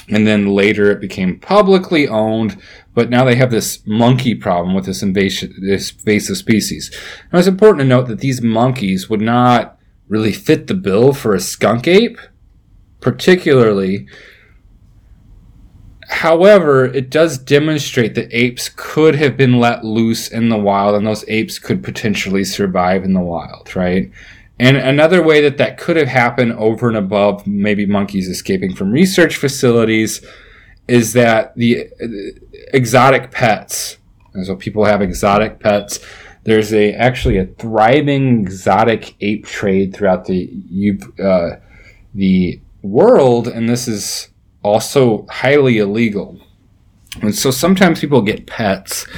[0.08, 2.60] And then later it became publicly owned,
[2.94, 6.90] but now they have this monkey problem with this invasive, this invasive species.
[7.32, 11.34] Now it's important to note that these monkeys would not really fit the bill for
[11.34, 12.18] a skunk ape,
[13.00, 14.06] particularly
[16.12, 21.06] However, it does demonstrate that apes could have been let loose in the wild and
[21.06, 24.10] those apes could potentially survive in the wild, right?
[24.62, 28.92] And another way that that could have happened over and above maybe monkeys escaping from
[28.92, 30.24] research facilities
[30.86, 31.88] is that the
[32.72, 33.96] exotic pets,
[34.44, 35.98] so people have exotic pets.
[36.44, 40.48] There's a actually a thriving exotic ape trade throughout the
[41.20, 41.56] uh,
[42.14, 44.28] the world, and this is
[44.62, 46.40] also highly illegal.
[47.20, 49.08] And so sometimes people get pets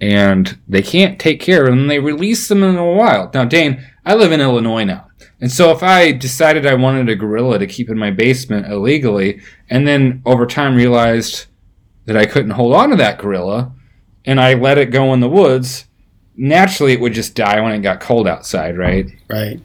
[0.00, 3.34] and they can't take care of them and they release them in the wild.
[3.34, 5.06] Now, Dane, I live in Illinois now.
[5.40, 9.40] And so if I decided I wanted a gorilla to keep in my basement illegally
[9.70, 11.46] and then over time realized
[12.06, 13.72] that I couldn't hold on to that gorilla
[14.24, 15.86] and I let it go in the woods,
[16.36, 19.06] naturally it would just die when it got cold outside, right?
[19.28, 19.60] Right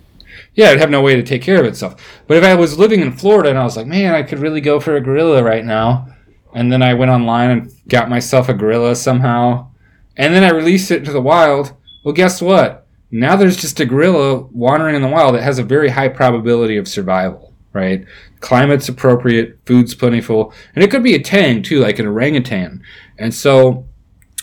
[0.55, 1.95] yeah, it'd have no way to take care of itself.
[2.27, 4.61] But if I was living in Florida and I was like, man, I could really
[4.61, 6.07] go for a gorilla right now,
[6.53, 9.71] and then I went online and got myself a gorilla somehow,
[10.17, 12.82] and then I released it into the wild, well, guess what?
[13.15, 16.77] Now there's just a gorilla wandering in the wild that has a very high probability
[16.77, 18.03] of survival, right?
[18.39, 22.81] Climate's appropriate, food's plentiful, and it could be a tang too, like an orangutan.
[23.19, 23.85] And so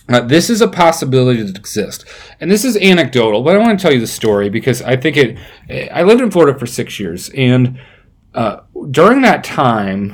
[0.09, 2.05] uh, this is a possibility that exists.
[2.39, 5.17] And this is anecdotal, but I want to tell you the story because I think
[5.17, 5.37] it.
[5.93, 7.77] I lived in Florida for six years, and
[8.35, 8.61] uh,
[8.93, 10.13] during that time,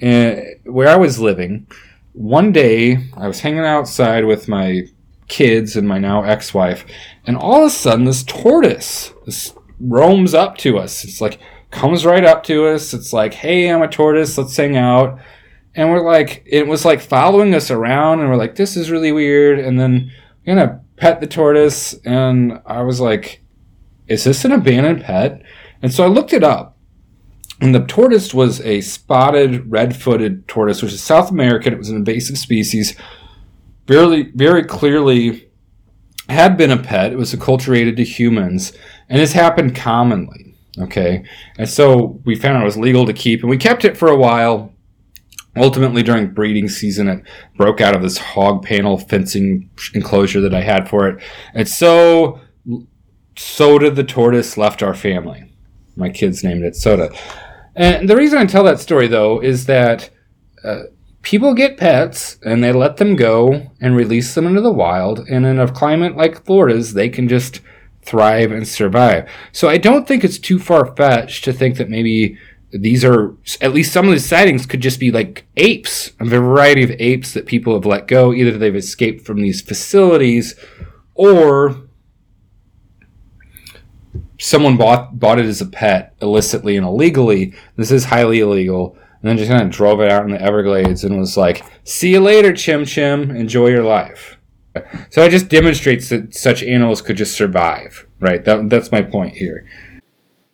[0.00, 1.66] uh, where I was living,
[2.12, 4.86] one day I was hanging outside with my
[5.28, 6.84] kids and my now ex wife,
[7.26, 11.04] and all of a sudden, this tortoise this roams up to us.
[11.04, 11.38] It's like,
[11.70, 12.94] comes right up to us.
[12.94, 15.18] It's like, hey, I'm a tortoise, let's hang out.
[15.74, 19.12] And we're like it was like following us around and we're like this is really
[19.12, 19.58] weird.
[19.58, 20.10] And then
[20.44, 23.42] we're gonna pet the tortoise and i was like
[24.08, 25.42] is this an abandoned pet?
[25.82, 26.76] And so i looked it up
[27.60, 31.72] and the tortoise was a spotted red-footed tortoise which is south american.
[31.72, 32.96] It was an invasive species
[33.88, 35.50] very very clearly
[36.28, 38.72] had been a pet it was acculturated to humans
[39.08, 41.24] and this happened commonly okay
[41.58, 44.16] and so we found it was legal to keep and we kept it for a
[44.16, 44.72] while
[45.58, 47.22] Ultimately, during breeding season, it
[47.56, 51.22] broke out of this hog panel fencing enclosure that I had for it.
[51.54, 52.40] And so,
[53.36, 55.52] so did the tortoise left our family.
[55.96, 57.10] My kids named it Soda.
[57.74, 60.10] And the reason I tell that story, though, is that
[60.62, 60.84] uh,
[61.22, 65.20] people get pets and they let them go and release them into the wild.
[65.28, 67.60] And in a climate like Florida's, they can just
[68.02, 69.28] thrive and survive.
[69.52, 72.38] So I don't think it's too far fetched to think that maybe
[72.70, 76.82] these are at least some of the sightings could just be like apes, a variety
[76.82, 78.32] of apes that people have let go.
[78.32, 80.54] Either they've escaped from these facilities,
[81.14, 81.88] or
[84.38, 87.54] someone bought bought it as a pet illicitly and illegally.
[87.76, 91.04] This is highly illegal, and then just kind of drove it out in the Everglades
[91.04, 93.30] and was like, "See you later, Chim Chim.
[93.30, 94.36] Enjoy your life."
[95.10, 98.44] So it just demonstrates that such animals could just survive, right?
[98.44, 99.64] That, that's my point here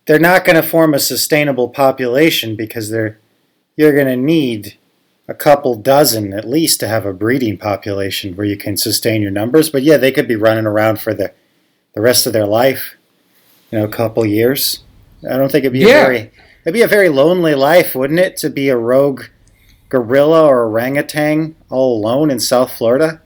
[0.05, 3.19] they're not going to form a sustainable population because they're
[3.75, 4.77] you're going to need
[5.27, 9.31] a couple dozen at least to have a breeding population where you can sustain your
[9.31, 9.69] numbers.
[9.69, 11.33] But yeah, they could be running around for the
[11.93, 12.95] the rest of their life,
[13.71, 14.83] you know, a couple years.
[15.29, 16.01] I don't think it'd be yeah.
[16.01, 16.31] a very
[16.65, 19.25] it'd be a very lonely life, wouldn't it, to be a rogue
[19.89, 23.21] gorilla or orangutan all alone in South Florida?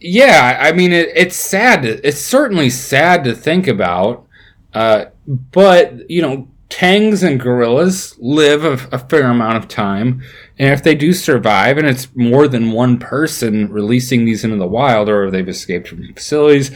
[0.00, 1.84] Yeah, I mean it, it's sad.
[1.84, 4.26] it's certainly sad to think about.
[4.74, 10.22] Uh, but you know, tangs and gorillas live a, a, fair amount of time,
[10.58, 14.66] and if they do survive, and it's more than one person releasing these into the
[14.66, 16.70] wild, or they've escaped from facilities,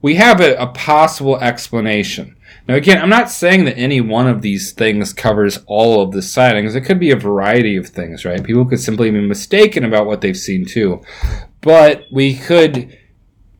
[0.00, 2.36] we have a, a possible explanation.
[2.68, 6.22] Now, again, I'm not saying that any one of these things covers all of the
[6.22, 6.74] sightings.
[6.74, 8.42] It could be a variety of things, right?
[8.42, 11.02] People could simply be mistaken about what they've seen too.
[11.60, 12.96] But we could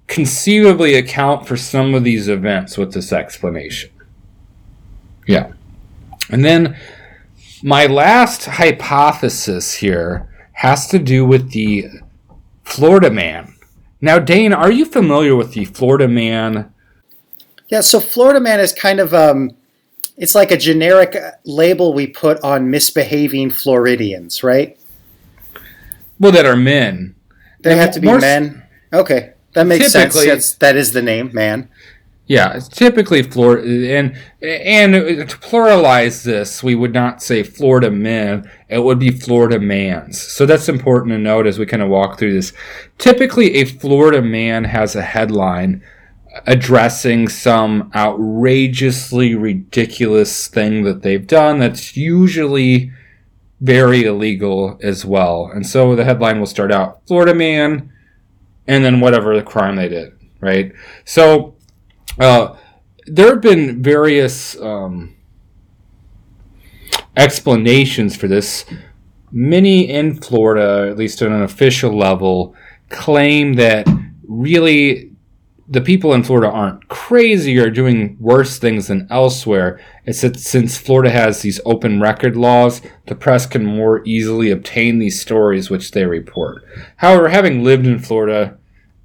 [0.07, 3.91] conceivably account for some of these events with this explanation.
[5.27, 5.53] Yeah.
[6.31, 6.77] And then
[7.63, 11.87] my last hypothesis here has to do with the
[12.63, 13.55] Florida man.
[14.01, 16.72] Now, Dane, are you familiar with the Florida man?
[17.73, 19.57] Yeah, so Florida man is kind of um,
[20.19, 24.79] it's like a generic label we put on misbehaving Floridians, right?
[26.21, 27.15] Well, that are men.
[27.61, 28.63] They have to be men.
[28.93, 29.33] Okay.
[29.55, 30.23] That makes sense.
[30.23, 31.71] That's, that is the name, man.
[32.27, 38.81] Yeah, typically Florida, and and to pluralize this, we would not say Florida men; it
[38.81, 40.21] would be Florida mans.
[40.21, 42.53] So that's important to note as we kind of walk through this.
[42.99, 45.83] Typically, a Florida man has a headline
[46.47, 51.59] addressing some outrageously ridiculous thing that they've done.
[51.59, 52.91] That's usually
[53.61, 55.51] very illegal as well.
[55.53, 57.93] And so the headline will start out Florida man,
[58.67, 60.73] and then whatever the crime they did, right?
[61.05, 61.57] So
[62.19, 62.57] uh,
[63.07, 65.15] there have been various um,
[67.17, 68.65] explanations for this.
[69.31, 72.55] Many in Florida, at least on an official level,
[72.89, 73.87] claim that
[74.27, 75.12] really
[75.73, 79.81] the people in Florida aren't crazy or doing worse things than elsewhere.
[80.05, 84.99] It's that since Florida has these open record laws, the press can more easily obtain
[84.99, 86.63] these stories which they report.
[86.97, 88.59] However, having lived in Florida,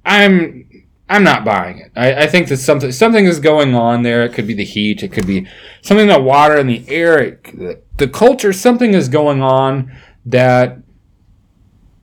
[0.04, 0.68] I'm
[1.08, 1.92] I'm not buying it.
[1.96, 4.22] I, I think that something something is going on there.
[4.24, 5.02] It could be the heat.
[5.02, 5.48] It could be
[5.80, 7.18] something in the water and the air.
[7.18, 8.52] It, the culture.
[8.52, 9.90] Something is going on
[10.26, 10.76] that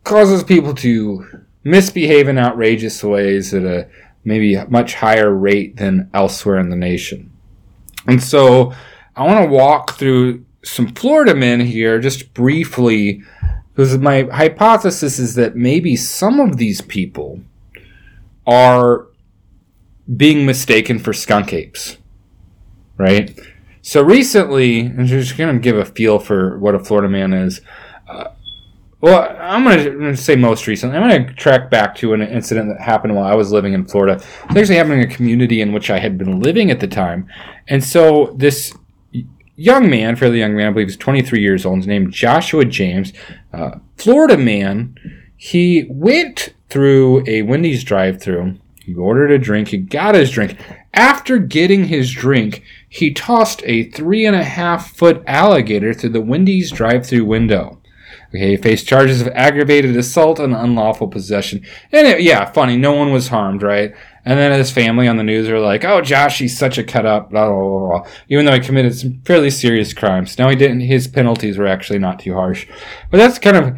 [0.03, 3.89] causes people to misbehave in outrageous ways at a uh,
[4.25, 7.31] maybe a much higher rate than elsewhere in the nation.
[8.07, 8.73] And so
[9.15, 13.21] I want to walk through some Florida men here just briefly
[13.73, 17.41] because my hypothesis is that maybe some of these people
[18.47, 19.07] are
[20.15, 21.97] being mistaken for skunk apes,
[22.97, 23.37] right?
[23.81, 27.61] So recently, and just going to give a feel for what a Florida man is.
[29.05, 30.97] Well, I'm going to say most recently.
[30.97, 33.85] I'm going to track back to an incident that happened while I was living in
[33.85, 34.15] Florida.
[34.49, 37.27] It actually happened in a community in which I had been living at the time.
[37.67, 38.75] And so this
[39.57, 43.13] young man, fairly young man, I believe he's 23 years old, is named Joshua James,
[43.53, 44.95] uh, Florida man.
[45.37, 48.57] He went through a Wendy's drive through.
[48.79, 49.67] He ordered a drink.
[49.67, 50.57] He got his drink.
[50.95, 56.21] After getting his drink, he tossed a three and a half foot alligator through the
[56.21, 57.79] Wendy's drive through window.
[58.35, 61.65] He faced charges of aggravated assault and unlawful possession.
[61.91, 63.93] And it, yeah, funny, no one was harmed, right?
[64.25, 67.05] And then his family on the news are like, "Oh, Josh, he's such a cut
[67.05, 68.11] up." Blah, blah, blah, blah.
[68.27, 70.39] Even though he committed some fairly serious crimes.
[70.39, 70.81] Now he didn't.
[70.81, 72.67] His penalties were actually not too harsh.
[73.11, 73.77] But that's kind of,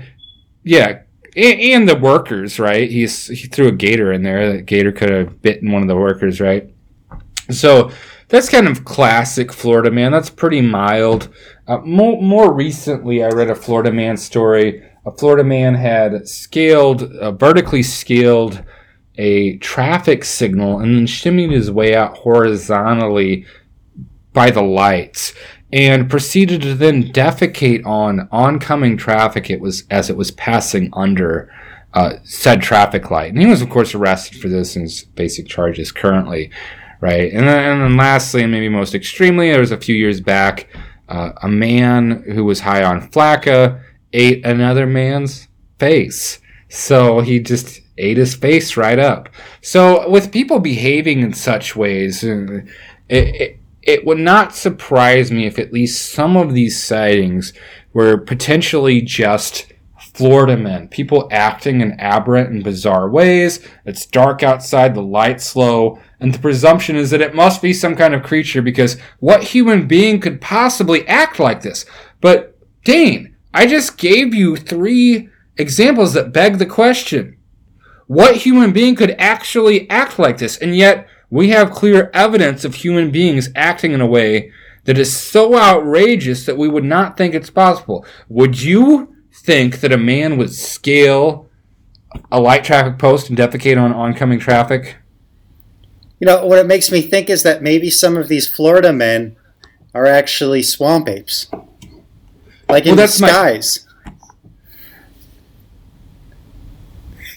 [0.64, 1.02] yeah,
[1.38, 2.90] and, the workers, right?
[2.90, 4.54] He's he threw a gator in there.
[4.54, 6.68] That gator could have bitten one of the workers, right?
[7.52, 7.92] So
[8.30, 10.12] that's kind of classic Florida man.
[10.12, 11.30] That's pretty mild.
[11.68, 14.84] Uh, more, more recently, I read a Florida man story.
[15.06, 18.64] A Florida man had scaled, uh, vertically scaled
[19.18, 23.46] a traffic signal and then shimmied his way out horizontally
[24.32, 25.34] by the lights
[25.74, 31.52] and proceeded to then defecate on oncoming traffic it was as it was passing under
[31.94, 33.32] uh, said traffic light.
[33.32, 36.52] And he was, of course, arrested for this and his basic charges currently,
[37.02, 37.32] right?
[37.34, 40.68] And then, and then lastly, and maybe most extremely, there was a few years back,
[41.10, 43.82] uh, a man who was high on flakka
[44.14, 45.48] ate another man's
[45.80, 46.40] face.
[46.70, 49.30] So he just ate his face right up.
[49.62, 52.62] So with people behaving in such ways, uh,
[53.10, 57.54] it, it it would not surprise me if at least some of these sightings
[57.94, 59.72] were potentially just
[60.14, 63.66] Florida men, people acting in aberrant and bizarre ways.
[63.86, 67.96] It's dark outside, the light's low, and the presumption is that it must be some
[67.96, 71.86] kind of creature because what human being could possibly act like this?
[72.22, 77.38] But Dane, I just gave you three examples that beg the question.
[78.08, 80.58] What human being could actually act like this?
[80.58, 84.52] And yet, we have clear evidence of human beings acting in a way
[84.86, 88.06] that is so outrageous that we would not think it's possible.
[88.30, 91.50] Would you think that a man would scale
[92.32, 94.96] a light traffic post and defecate on oncoming traffic?
[96.20, 99.36] You know, what it makes me think is that maybe some of these Florida men
[99.94, 101.48] are actually swamp apes.
[102.70, 103.88] Like in well, disguise.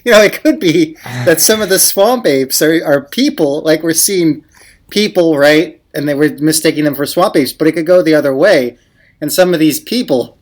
[0.04, 3.82] you know, it could be that some of the swamp apes are, are people, like
[3.82, 4.44] we're seeing
[4.90, 5.80] people, right?
[5.94, 8.78] And they were mistaking them for swamp apes, but it could go the other way.
[9.20, 10.38] And some of these people,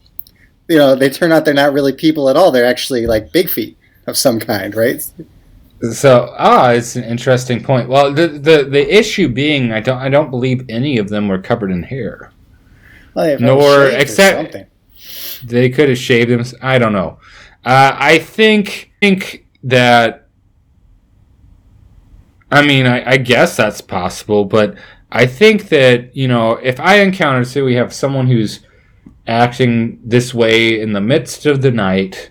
[0.68, 2.50] you know, they turn out they're not really people at all.
[2.50, 5.04] They're actually like big feet of some kind, right?
[5.92, 7.88] So ah, it's an interesting point.
[7.88, 11.38] Well, the the, the issue being, I don't I don't believe any of them were
[11.38, 12.32] covered in hair.
[13.14, 14.56] Well, Nor except
[15.44, 16.44] they could have shaved them.
[16.60, 17.18] I don't know.
[17.64, 20.28] Uh, I think think that
[22.50, 24.78] I mean, I, I, guess that's possible, but
[25.12, 28.60] I think that, you know, if I encounter, say, we have someone who's
[29.26, 32.30] acting this way in the midst of the night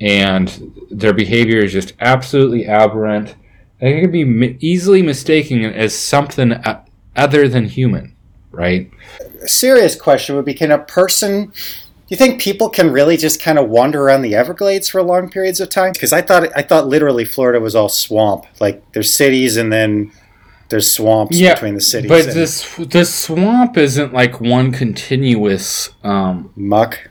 [0.00, 3.34] and their behavior is just absolutely aberrant,
[3.80, 6.54] they could be easily mistaken as something
[7.16, 8.14] other than human,
[8.50, 8.90] right?
[9.42, 11.52] A serious question would be can a person
[12.10, 15.30] do you think people can really just kind of wander around the Everglades for long
[15.30, 15.92] periods of time?
[15.92, 18.46] Because I thought I thought literally Florida was all swamp.
[18.58, 20.10] Like there's cities and then
[20.70, 22.08] there's swamps yeah, between the cities.
[22.08, 27.08] But this the swamp isn't like one continuous um, muck.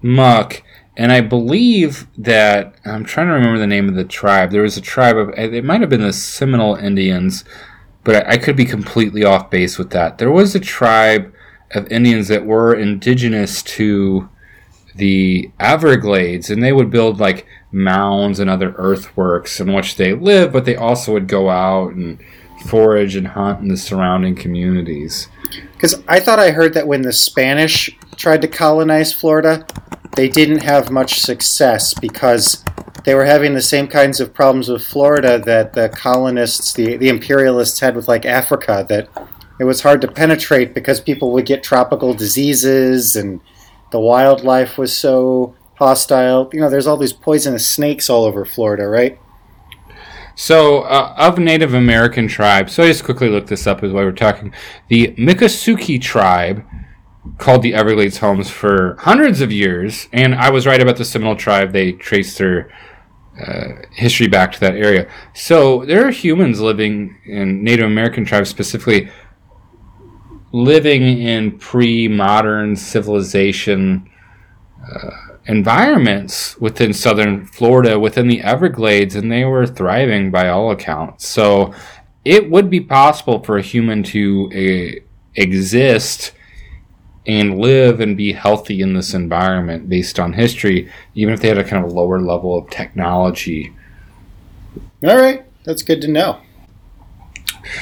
[0.00, 0.62] muck.
[0.96, 4.50] And I believe that I'm trying to remember the name of the tribe.
[4.50, 7.44] There was a tribe of eh, it might have been the Seminole Indians,
[8.04, 10.18] but I could be completely off base with that.
[10.18, 11.32] There was a tribe
[11.74, 14.28] of Indians that were indigenous to
[14.94, 20.52] the Everglades, and they would build like mounds and other earthworks in which they live,
[20.52, 22.18] but they also would go out and
[22.66, 25.28] forage and hunt in the surrounding communities.
[25.72, 29.66] Because I thought I heard that when the Spanish tried to colonize Florida,
[30.16, 32.64] they didn't have much success because
[33.04, 37.08] they were having the same kinds of problems with Florida that the colonists, the, the
[37.08, 39.08] imperialists had with like Africa, that
[39.58, 43.40] it was hard to penetrate because people would get tropical diseases and
[43.90, 46.48] the wildlife was so hostile.
[46.52, 49.18] You know, there's all these poisonous snakes all over Florida, right?
[50.34, 54.04] So, uh, of Native American tribes, so I just quickly looked this up as while
[54.04, 54.54] we're talking.
[54.88, 56.64] The Miccosukee tribe
[57.38, 61.36] called the Everglades homes for hundreds of years, and I was right about the Seminole
[61.36, 61.72] tribe.
[61.72, 62.70] They traced their
[63.40, 65.10] uh, history back to that area.
[65.34, 69.08] So, there are humans living in Native American tribes specifically
[70.52, 74.10] living in pre-modern civilization
[74.86, 75.10] uh,
[75.46, 81.26] environments within southern Florida, within the Everglades, and they were thriving by all accounts.
[81.26, 81.72] So
[82.24, 85.00] it would be possible for a human to uh,
[85.34, 86.32] exist
[87.26, 91.58] and live and be healthy in this environment based on history, even if they had
[91.58, 93.72] a kind of lower level of technology.
[95.04, 96.40] All right, that's good to know.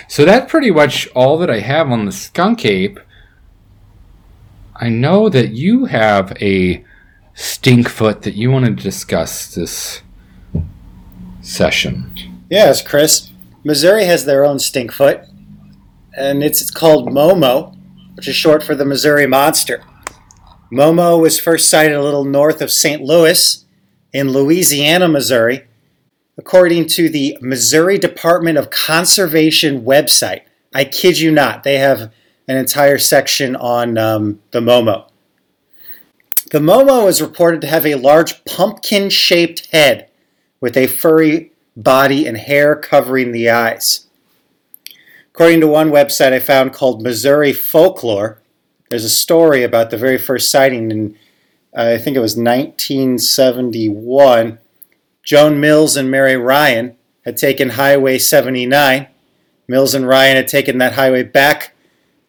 [0.09, 3.01] So that's pretty much all that I have on the skunk ape.
[4.77, 6.85] I know that you have a
[7.35, 10.03] stinkfoot that you want to discuss this
[11.41, 12.45] session.
[12.51, 13.31] Yes, Chris.
[13.63, 15.29] Missouri has their own stinkfoot,
[16.17, 17.77] and it's, it's called Momo,
[18.15, 19.85] which is short for the Missouri Monster.
[20.73, 23.03] Momo was first sighted a little north of St.
[23.03, 23.65] Louis
[24.13, 25.67] in Louisiana, Missouri,
[26.39, 30.43] according to the Missouri Department of Conservation website.
[30.73, 32.13] I kid you not, they have
[32.47, 35.09] an entire section on um, the Momo.
[36.51, 40.09] The Momo is reported to have a large pumpkin shaped head
[40.61, 44.07] with a furry body and hair covering the eyes.
[45.35, 48.41] According to one website I found called Missouri Folklore,
[48.89, 51.17] there's a story about the very first sighting in,
[51.77, 54.59] uh, I think it was 1971
[55.23, 59.07] Joan Mills and Mary Ryan had taken Highway 79.
[59.69, 61.75] Mills and Ryan had taken that highway back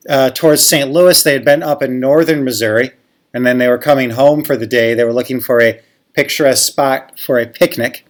[0.07, 0.91] uh, towards St.
[0.91, 1.23] Louis.
[1.23, 2.91] They had been up in northern Missouri,
[3.33, 4.93] and then they were coming home for the day.
[4.93, 5.81] They were looking for a
[6.13, 8.05] picturesque spot for a picnic.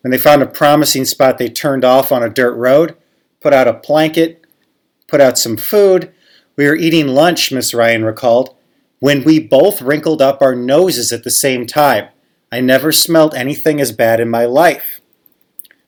[0.00, 2.96] When they found a promising spot, they turned off on a dirt road,
[3.40, 4.44] put out a blanket,
[5.06, 6.12] put out some food.
[6.56, 8.54] We were eating lunch, Miss Ryan recalled,
[8.98, 12.08] when we both wrinkled up our noses at the same time.
[12.50, 15.00] I never smelled anything as bad in my life.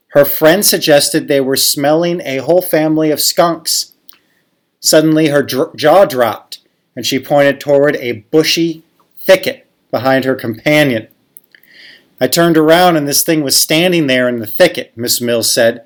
[0.09, 3.93] Her friend suggested they were smelling a whole family of skunks.
[4.81, 6.59] Suddenly, her dr- jaw dropped,
[6.97, 8.83] and she pointed toward a bushy
[9.19, 11.09] thicket behind her companion.
[12.21, 15.85] I turned around, and this thing was standing there in the thicket, Miss Mills said.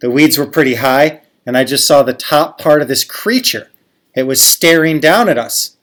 [0.00, 3.70] The weeds were pretty high, and I just saw the top part of this creature.
[4.14, 5.76] It was staring down at us.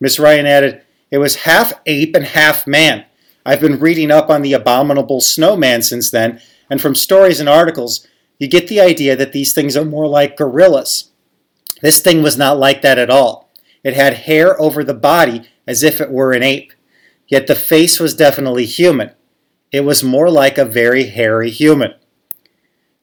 [0.00, 3.04] Miss Ryan added, It was half ape and half man.
[3.46, 8.06] I've been reading up on the abominable snowman since then, and from stories and articles,
[8.38, 11.10] you get the idea that these things are more like gorillas.
[11.80, 13.50] This thing was not like that at all.
[13.82, 16.72] It had hair over the body as if it were an ape,
[17.28, 19.12] yet the face was definitely human.
[19.70, 21.94] It was more like a very hairy human.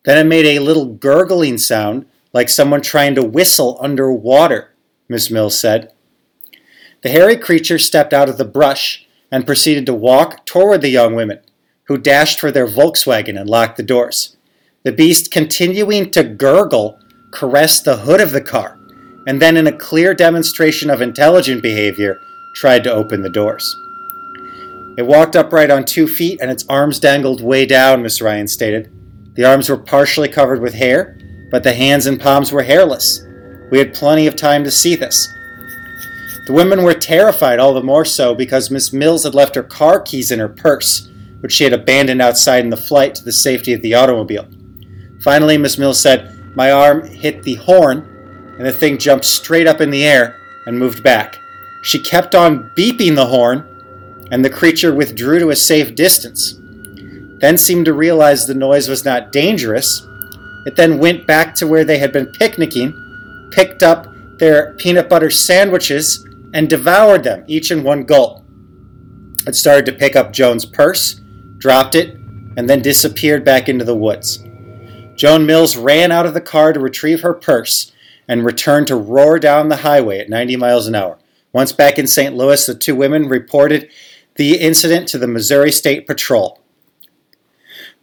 [0.06, 4.74] Then it made a little gurgling sound, like someone trying to whistle underwater,
[5.10, 5.92] Miss Mills said.
[7.02, 11.16] The hairy creature stepped out of the brush and proceeded to walk toward the young
[11.16, 11.40] women,
[11.88, 14.38] who dashed for their Volkswagen and locked the doors.
[14.84, 17.00] The beast, continuing to gurgle,
[17.32, 18.78] caressed the hood of the car,
[19.28, 22.20] and then, in a clear demonstration of intelligent behavior,
[22.56, 23.76] tried to open the doors.
[24.98, 28.92] It walked upright on two feet and its arms dangled way down, Miss Ryan stated.
[29.36, 31.18] The arms were partially covered with hair,
[31.52, 33.22] but the hands and palms were hairless.
[33.70, 35.28] We had plenty of time to see this.
[36.46, 40.00] The women were terrified, all the more so because Miss Mills had left her car
[40.00, 41.10] keys in her purse,
[41.42, 44.48] which she had abandoned outside in the flight to the safety of the automobile.
[45.22, 49.82] Finally, Miss Mills said, My arm hit the horn, and the thing jumped straight up
[49.82, 51.40] in the air and moved back.
[51.82, 56.60] She kept on beeping the horn, and the creature withdrew to a safe distance.
[57.46, 60.08] Then seemed to realize the noise was not dangerous.
[60.66, 62.92] It then went back to where they had been picnicking,
[63.52, 64.08] picked up
[64.40, 68.44] their peanut butter sandwiches, and devoured them, each in one gulp.
[69.46, 71.22] It started to pick up Joan's purse,
[71.60, 72.16] dropped it,
[72.58, 74.44] and then disappeared back into the woods.
[75.14, 77.92] Joan Mills ran out of the car to retrieve her purse
[78.28, 81.20] and returned to roar down the highway at 90 miles an hour.
[81.54, 82.36] Once back in St.
[82.36, 83.92] Louis, the two women reported
[84.34, 86.60] the incident to the Missouri State Patrol.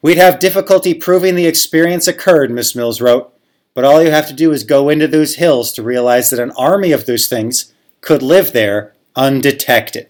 [0.03, 3.32] We'd have difficulty proving the experience occurred, Miss Mills wrote,
[3.72, 6.50] but all you have to do is go into those hills to realize that an
[6.59, 10.09] army of those things could live there undetected.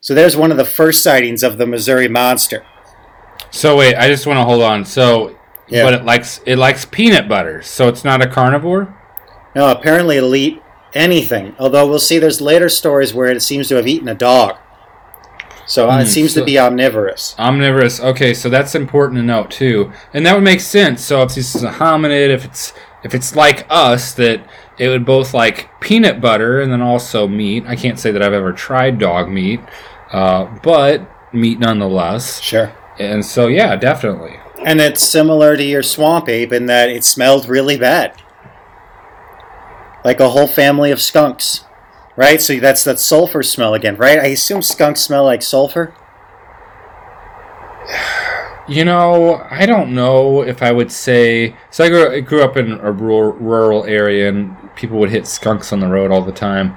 [0.00, 2.64] So there's one of the first sightings of the Missouri monster.
[3.50, 4.84] So wait, I just want to hold on.
[4.84, 5.36] So,
[5.68, 5.82] Yeah.
[5.82, 8.94] but it likes it likes peanut butter, so it's not a carnivore.
[9.56, 10.62] No, apparently it'll eat
[10.94, 11.56] anything.
[11.58, 14.56] Although we'll see there's later stories where it seems to have eaten a dog.
[15.66, 17.34] So uh, it Hmm, seems to be omnivorous.
[17.38, 18.00] Omnivorous.
[18.00, 21.04] Okay, so that's important to note too, and that would make sense.
[21.04, 24.40] So if this is a hominid, if it's if it's like us, that
[24.78, 27.64] it would both like peanut butter and then also meat.
[27.66, 29.60] I can't say that I've ever tried dog meat,
[30.12, 32.40] uh, but meat nonetheless.
[32.40, 32.72] Sure.
[32.98, 34.36] And so yeah, definitely.
[34.64, 38.14] And it's similar to your swamp ape in that it smelled really bad.
[40.04, 41.64] Like a whole family of skunks.
[42.16, 42.40] Right?
[42.40, 44.18] So that's that sulfur smell again, right?
[44.18, 45.94] I assume skunks smell like sulfur.
[48.68, 51.54] You know, I don't know if I would say.
[51.70, 55.26] So I grew, I grew up in a rural, rural area, and people would hit
[55.26, 56.76] skunks on the road all the time.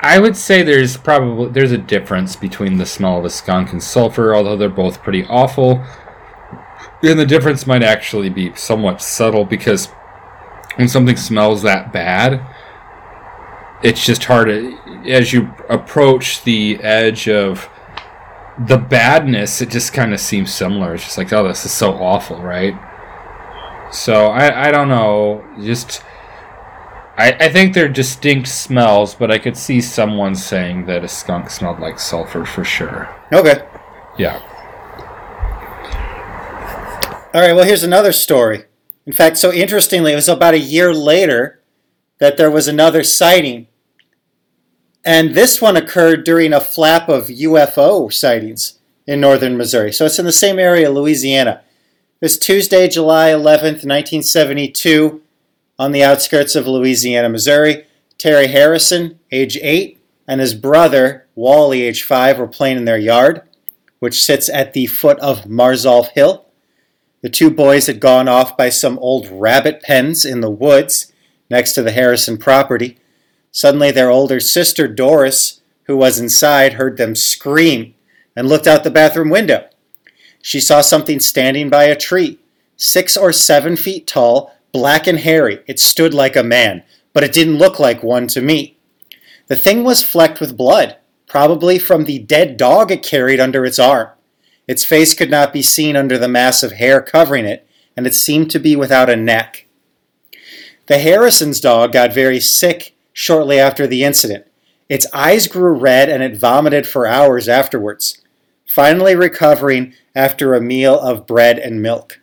[0.00, 3.82] I would say there's probably there's a difference between the smell of a skunk and
[3.82, 5.82] sulfur, although they're both pretty awful.
[7.02, 9.86] And the difference might actually be somewhat subtle because
[10.76, 12.44] when something smells that bad,
[13.82, 17.68] it's just hard to, as you approach the edge of
[18.66, 20.94] the badness, it just kind of seems similar.
[20.94, 22.74] It's just like, oh, this is so awful, right?
[23.92, 25.44] So I, I don't know.
[25.60, 26.02] Just
[27.16, 31.50] I, I think they're distinct smells, but I could see someone saying that a skunk
[31.50, 33.14] smelled like sulfur for sure.
[33.32, 33.66] Okay.
[34.18, 34.40] Yeah.
[37.32, 38.64] All right, well, here's another story.
[39.04, 41.55] In fact, so interestingly, it was about a year later
[42.18, 43.66] that there was another sighting.
[45.04, 49.92] And this one occurred during a flap of UFO sightings in northern Missouri.
[49.92, 51.62] So it's in the same area, Louisiana.
[52.20, 55.22] Was Tuesday, July 11th, 1972,
[55.78, 57.84] on the outskirts of Louisiana, Missouri.
[58.18, 63.42] Terry Harrison, age 8, and his brother, Wally, age 5, were playing in their yard,
[63.98, 66.46] which sits at the foot of Marzolf Hill.
[67.20, 71.12] The two boys had gone off by some old rabbit pens in the woods
[71.50, 72.98] next to the Harrison property.
[73.50, 77.94] Suddenly, their older sister, Doris, who was inside, heard them scream
[78.34, 79.68] and looked out the bathroom window.
[80.42, 82.38] She saw something standing by a tree,
[82.76, 85.60] six or seven feet tall, black and hairy.
[85.66, 86.82] It stood like a man,
[87.12, 88.76] but it didn't look like one to me.
[89.48, 93.78] The thing was flecked with blood, probably from the dead dog it carried under its
[93.78, 94.10] arm.
[94.68, 97.66] Its face could not be seen under the mass of hair covering it,
[97.96, 99.65] and it seemed to be without a neck.
[100.86, 104.46] The Harrison's dog got very sick shortly after the incident.
[104.88, 108.22] Its eyes grew red and it vomited for hours afterwards,
[108.66, 112.20] finally recovering after a meal of bread and milk.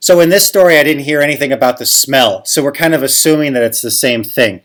[0.00, 3.02] So, in this story, I didn't hear anything about the smell, so we're kind of
[3.02, 4.62] assuming that it's the same thing.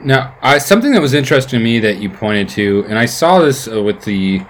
[0.00, 3.66] Now, something that was interesting to me that you pointed to, and I saw this
[3.66, 4.42] uh, with the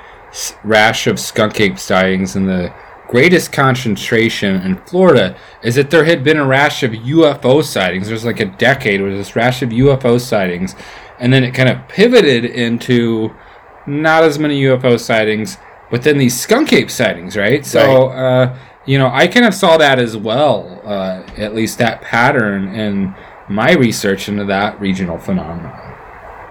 [0.64, 2.74] rash of skunk ape sightings and the
[3.08, 8.08] greatest concentration in Florida, is that there had been a rash of UFO sightings.
[8.08, 10.74] There's like a decade where this rash of UFO sightings,
[11.18, 13.34] and then it kind of pivoted into
[13.86, 15.58] not as many UFO sightings,
[15.90, 17.64] but then these skunk ape sightings, right?
[17.64, 22.02] So, uh, you know, I kind of saw that as well, uh, at least that
[22.02, 23.14] pattern in
[23.48, 25.94] my research into that regional phenomenon.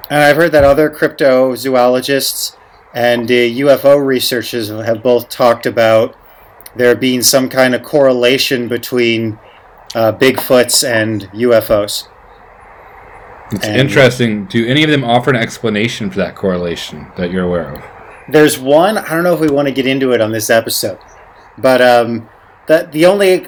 [0.10, 2.56] And I've heard that other cryptozoologists
[2.94, 6.16] and uh, UFO researchers have both talked about
[6.76, 9.40] there being some kind of correlation between
[9.94, 12.08] uh, Bigfoots and UFOs.
[13.52, 14.46] It's And- interesting.
[14.46, 17.82] Do any of them offer an explanation for that correlation that you're aware of?
[18.28, 18.98] There's one.
[18.98, 20.98] I don't know if we want to get into it on this episode,
[21.60, 22.28] but um,
[22.68, 23.48] the the only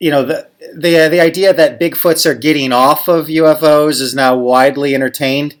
[0.00, 4.36] you know the the the idea that Bigfoots are getting off of UFOs is now
[4.36, 5.54] widely entertained.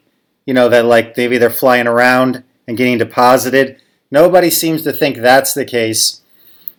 [0.46, 3.80] You know that like maybe they're flying around and getting deposited.
[4.10, 6.20] Nobody seems to think that's the case.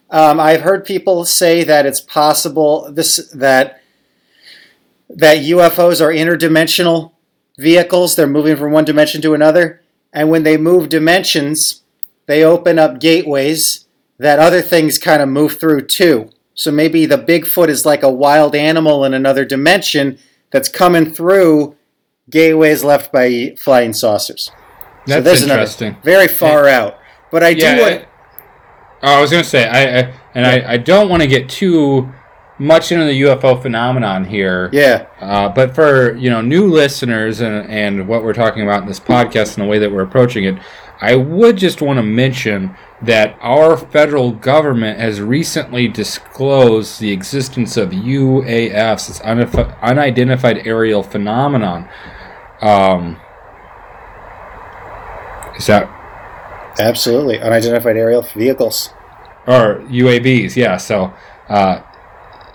[0.10, 3.82] Um, I've heard people say that it's possible this that
[5.10, 7.12] that UFOs are interdimensional
[7.58, 8.16] vehicles.
[8.16, 9.82] They're moving from one dimension to another.
[10.14, 11.82] And when they move dimensions,
[12.26, 13.86] they open up gateways
[14.18, 16.30] that other things kind of move through too.
[16.54, 20.18] So maybe the Bigfoot is like a wild animal in another dimension
[20.52, 21.76] that's coming through
[22.30, 24.52] gateways left by flying saucers.
[25.06, 25.90] That's there's interesting.
[25.90, 26.98] another very far out.
[27.30, 28.06] But I Yeah, do want.
[29.06, 32.12] Oh, I was gonna say, I, I and I, I don't want to get too
[32.58, 34.70] much into the UFO phenomenon here.
[34.74, 38.88] Yeah, Uh, but for you know new listeners and and what we're talking about in
[38.88, 40.58] this podcast and the way that we're approaching it,
[41.02, 47.78] I would just want to mention that our federal government has recently disclosed the existence
[47.78, 51.88] of UAFs, this unif- unidentified aerial phenomenon.
[52.62, 53.20] Um,
[55.58, 55.90] is that
[56.80, 57.40] absolutely.
[57.40, 58.95] Unidentified aerial vehicles.
[59.48, 60.56] Or UAVs?
[60.56, 60.78] Yeah.
[60.78, 61.14] So.
[61.50, 61.82] Uh,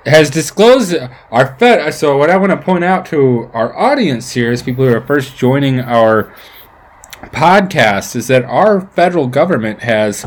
[0.07, 0.95] has disclosed
[1.31, 1.93] our Fed.
[1.93, 5.01] So, what I want to point out to our audience here, is people who are
[5.01, 6.35] first joining our
[7.25, 10.25] podcast, is that our federal government has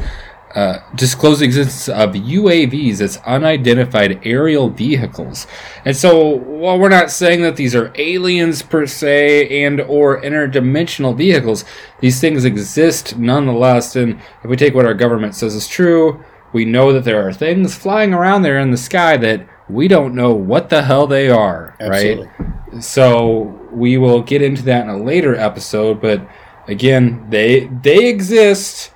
[0.53, 5.47] uh, disclosed the existence of UAVs as unidentified aerial vehicles.
[5.83, 11.17] And so, while we're not saying that these are aliens per se and or interdimensional
[11.17, 11.65] vehicles,
[12.01, 13.95] these things exist nonetheless.
[13.95, 16.23] And if we take what our government says is true,
[16.53, 20.13] we know that there are things flying around there in the sky that we don't
[20.13, 22.27] know what the hell they are, Absolutely.
[22.27, 22.83] right?
[22.83, 26.27] So we will get into that in a later episode, but
[26.67, 28.91] again, they they exist.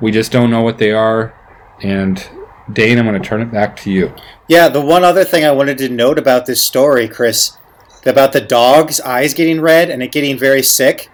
[0.00, 1.34] We just don't know what they are.
[1.82, 2.26] And
[2.72, 4.14] Dane, I'm going to turn it back to you.
[4.48, 7.56] Yeah, the one other thing I wanted to note about this story, Chris,
[8.04, 11.10] about the dog's eyes getting red and it getting very sick.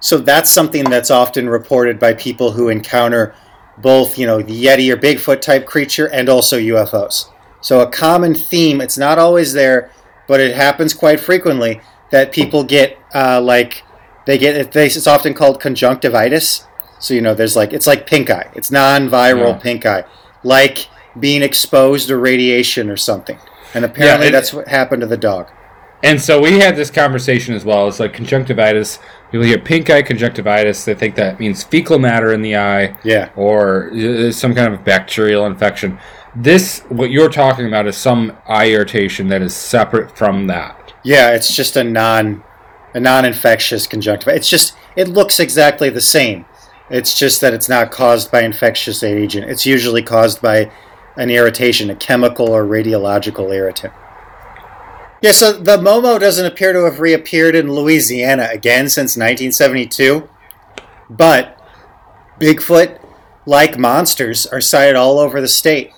[0.00, 3.34] So that's something that's often reported by people who encounter
[3.80, 7.26] both, you know, the Yeti or Bigfoot type creature and also UFOs.
[7.60, 9.90] So a common theme, it's not always there,
[10.26, 13.82] but it happens quite frequently that people get uh, like
[14.26, 16.64] they get it's often called conjunctivitis.
[17.00, 18.50] So you know, there's like it's like pink eye.
[18.54, 19.58] It's non-viral Yeah.
[19.58, 20.04] pink eye,
[20.42, 23.38] like being exposed to radiation or something.
[23.74, 25.48] And apparently, Yeah, it- that's what happened to the dog.
[26.02, 27.88] And so we had this conversation as well.
[27.88, 29.00] It's like conjunctivitis.
[29.32, 30.84] People hear pink eye conjunctivitis.
[30.84, 32.96] They think that means fecal matter in the eye.
[33.02, 35.98] Yeah, or uh, some kind of bacterial infection.
[36.36, 40.92] This, what you're talking about, is some eye irritation that is separate from that.
[41.02, 41.32] yeah.
[41.32, 42.44] It's just a non,
[42.94, 44.38] a non-infectious conjunctivitis.
[44.42, 46.44] It's just it looks exactly the same.
[46.90, 49.50] It's just that it's not caused by infectious agent.
[49.50, 50.70] It's usually caused by
[51.16, 53.92] an irritation, a chemical or radiological irritant.
[55.20, 60.28] Yeah, so the Momo doesn't appear to have reappeared in Louisiana again since 1972,
[61.10, 61.60] but
[62.38, 63.00] Bigfoot
[63.44, 65.90] like monsters are sighted all over the state.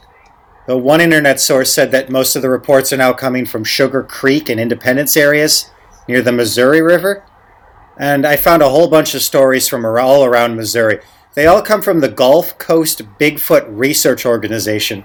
[0.67, 4.03] The one internet source said that most of the reports are now coming from Sugar
[4.03, 5.71] Creek and Independence areas
[6.09, 7.23] near the Missouri River.
[7.99, 11.01] And I found a whole bunch of stories from all around Missouri.
[11.35, 15.05] They all come from the Gulf Coast Bigfoot Research Organization.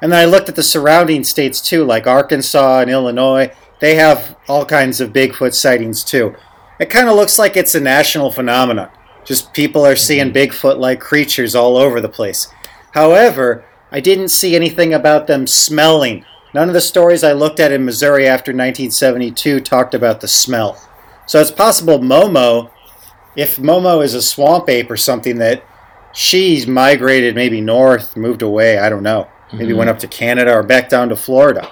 [0.00, 3.52] And then I looked at the surrounding states too, like Arkansas and Illinois.
[3.80, 6.34] They have all kinds of Bigfoot sightings too.
[6.78, 8.90] It kind of looks like it's a national phenomenon.
[9.24, 10.36] Just people are seeing mm-hmm.
[10.36, 12.48] Bigfoot like creatures all over the place.
[12.92, 16.24] However, I didn't see anything about them smelling.
[16.54, 20.80] None of the stories I looked at in Missouri after 1972 talked about the smell.
[21.26, 22.70] So it's possible Momo,
[23.36, 25.62] if Momo is a swamp ape or something, that
[26.12, 29.28] she's migrated maybe north, moved away, I don't know.
[29.52, 29.76] Maybe Mhm.
[29.76, 31.68] went up to Canada or back down to Florida.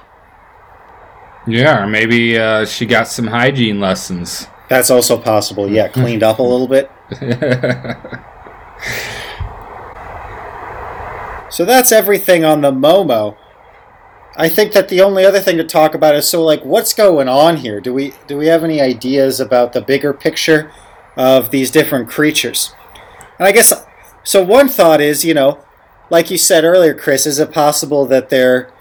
[1.47, 4.49] Yeah, or maybe uh, she got some hygiene lessons.
[4.69, 5.71] That's also possible.
[5.71, 6.91] Yeah, cleaned up a little bit.
[11.49, 13.37] So that's everything on the Momo.
[14.37, 17.29] I think that the only other thing to talk about is so like what's going
[17.29, 17.81] on here?
[17.81, 20.71] Do we do we have any ideas about the bigger picture
[21.17, 22.75] of these different creatures?
[23.39, 23.73] And I guess
[24.25, 25.59] so one thought is, you know,
[26.11, 28.73] like you said earlier, Chris, is it possible that they're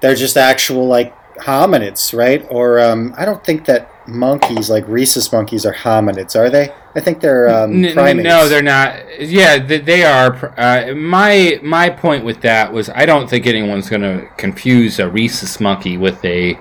[0.00, 2.46] they're just actual like hominids, right?
[2.50, 6.72] Or um, I don't think that monkeys like rhesus monkeys are hominids, are they?
[6.94, 8.26] I think they're um, primates.
[8.26, 9.20] No, they're not.
[9.20, 10.54] Yeah, they, are.
[10.58, 15.08] Uh, my my point with that was I don't think anyone's going to confuse a
[15.08, 16.58] rhesus monkey with a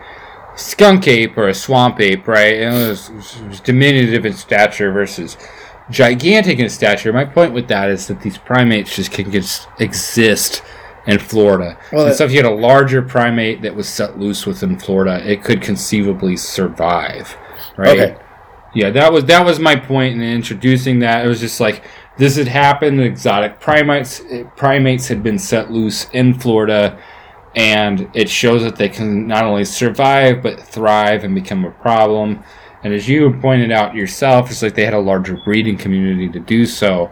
[0.56, 2.54] skunk ape or a swamp ape, right?
[2.54, 5.38] It was, it was diminutive in stature versus
[5.92, 7.14] gigantic in stature.
[7.14, 10.64] My point with that is that these primates just can just exist
[11.08, 11.78] in Florida.
[11.92, 15.22] Well, and so if you had a larger primate that was set loose within Florida,
[15.30, 17.36] it could conceivably survive,
[17.78, 18.00] right?
[18.00, 18.18] Okay.
[18.74, 21.26] Yeah, that was that was my point in introducing that.
[21.26, 21.84] It was just like
[22.18, 23.02] this had happened.
[23.02, 24.22] Exotic primates
[24.56, 26.98] primates had been set loose in Florida,
[27.54, 32.44] and it shows that they can not only survive but thrive and become a problem.
[32.84, 36.40] And as you pointed out yourself, it's like they had a larger breeding community to
[36.40, 37.12] do so.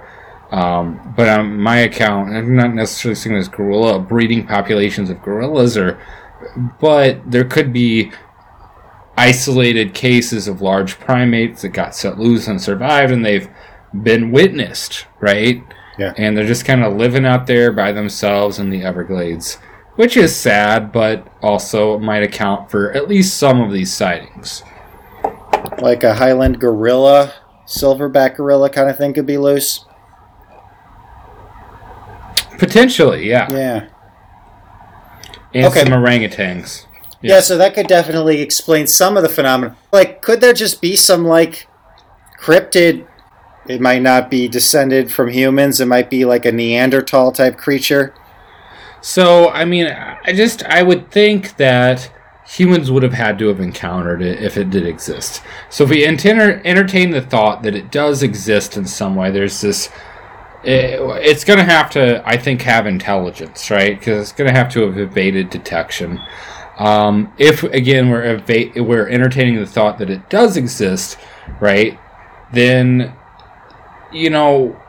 [0.51, 5.78] Um, but on my account, I'm not necessarily seeing this gorilla breeding populations of gorillas,
[5.78, 6.01] or
[6.80, 8.11] but there could be
[9.15, 13.49] isolated cases of large primates that got set loose and survived, and they've
[14.01, 15.61] been witnessed, right?
[15.99, 16.13] Yeah.
[16.17, 19.55] And they're just kind of living out there by themselves in the Everglades,
[19.97, 24.63] which is sad, but also might account for at least some of these sightings.
[25.82, 27.34] Like a Highland gorilla,
[27.66, 29.86] silverback gorilla kind of thing could be loose.
[32.58, 33.48] Potentially, yeah.
[33.52, 33.86] Yeah.
[35.54, 35.84] And Okay.
[35.84, 36.86] some orangutans.
[37.22, 37.42] Yeah.
[37.42, 39.76] so that could definitely explain some of the phenomena.
[39.92, 41.68] Like, could there just be some, like,
[42.42, 43.06] cryptid?
[43.68, 45.80] It might not be descended from humans.
[45.82, 48.14] It might be like a Neanderthal type creature.
[49.02, 52.10] So, I mean, I just I would think that
[52.50, 55.43] humans would have had to have encountered it if it did exist.
[55.70, 59.62] So, if we enter, entertain the thought that it does exist in some way, there's
[59.62, 59.89] this.
[60.64, 63.97] It, it's going to have to, I think, have intelligence, right?
[63.97, 66.20] Because it's going to have to have evaded detection.
[66.78, 71.18] Um, if again we're eva- we're entertaining the thought that it does exist,
[71.60, 72.00] right?
[72.52, 73.14] Then,
[74.12, 74.82] you know,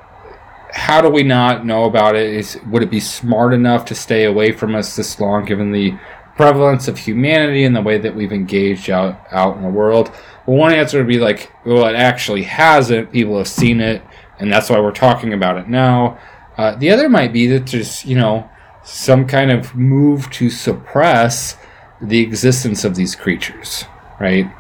[0.73, 2.33] how do we not know about it?
[2.33, 5.99] Is would it be smart enough to stay away from us this long, given the
[6.41, 10.11] prevalence of humanity and the way that we've engaged out out in the world?
[10.47, 13.13] Well, one answer would be like, well, it actually hasn't.
[13.13, 14.03] People have seen it,
[14.39, 16.19] and that's why we're talking about it now.
[16.57, 18.49] Uh, the other might be that there's you know
[18.83, 21.57] some kind of move to suppress
[22.01, 23.85] the existence of these creatures,
[24.19, 24.51] right?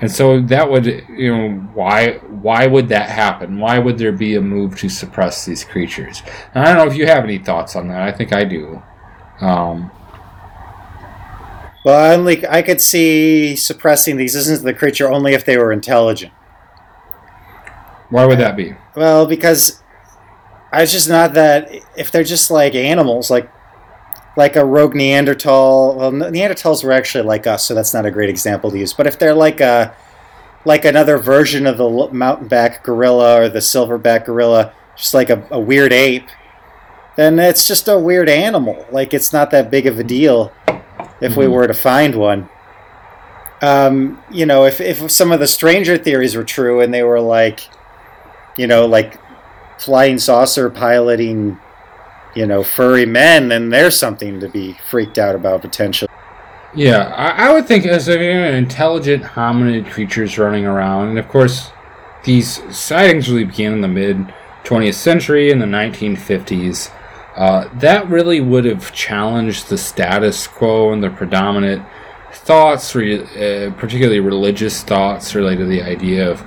[0.00, 2.14] And so that would, you know, why
[2.44, 3.60] why would that happen?
[3.60, 6.22] Why would there be a move to suppress these creatures?
[6.54, 8.00] And I don't know if you have any thoughts on that.
[8.00, 8.82] I think I do.
[9.40, 9.92] Um,
[11.84, 15.56] Well, I only I could see suppressing the existence of the creature only if they
[15.56, 16.32] were intelligent.
[18.10, 18.74] why would that be?
[18.94, 19.82] Well, because
[20.72, 21.70] I was just not that.
[21.96, 23.50] If they're just like animals, like
[24.36, 25.96] like a rogue Neanderthal.
[25.96, 28.92] Well, Neanderthals were actually like us, so that's not a great example to use.
[28.92, 29.94] But if they're like a
[30.66, 35.58] like another version of the mountainback gorilla or the silverback gorilla, just like a, a
[35.58, 36.28] weird ape,
[37.16, 38.86] then it's just a weird animal.
[38.90, 40.52] Like it's not that big of a deal
[41.20, 41.50] if we Mhm.
[41.50, 42.48] were to find one.
[43.62, 47.20] Um, you know, if if some of the stranger theories were true and they were
[47.20, 47.60] like,
[48.56, 49.18] you know, like
[49.78, 51.58] flying saucer piloting,
[52.34, 56.08] you know, furry men, then there's something to be freaked out about potentially.
[56.74, 61.70] Yeah, I, I would think as know, intelligent hominid creatures running around, and of course,
[62.24, 64.32] these sightings really began in the mid
[64.64, 66.90] 20th century in the 1950s.
[67.36, 71.84] Uh, that really would have challenged the status quo and the predominant
[72.32, 76.44] thoughts, re- uh, particularly religious thoughts related to the idea of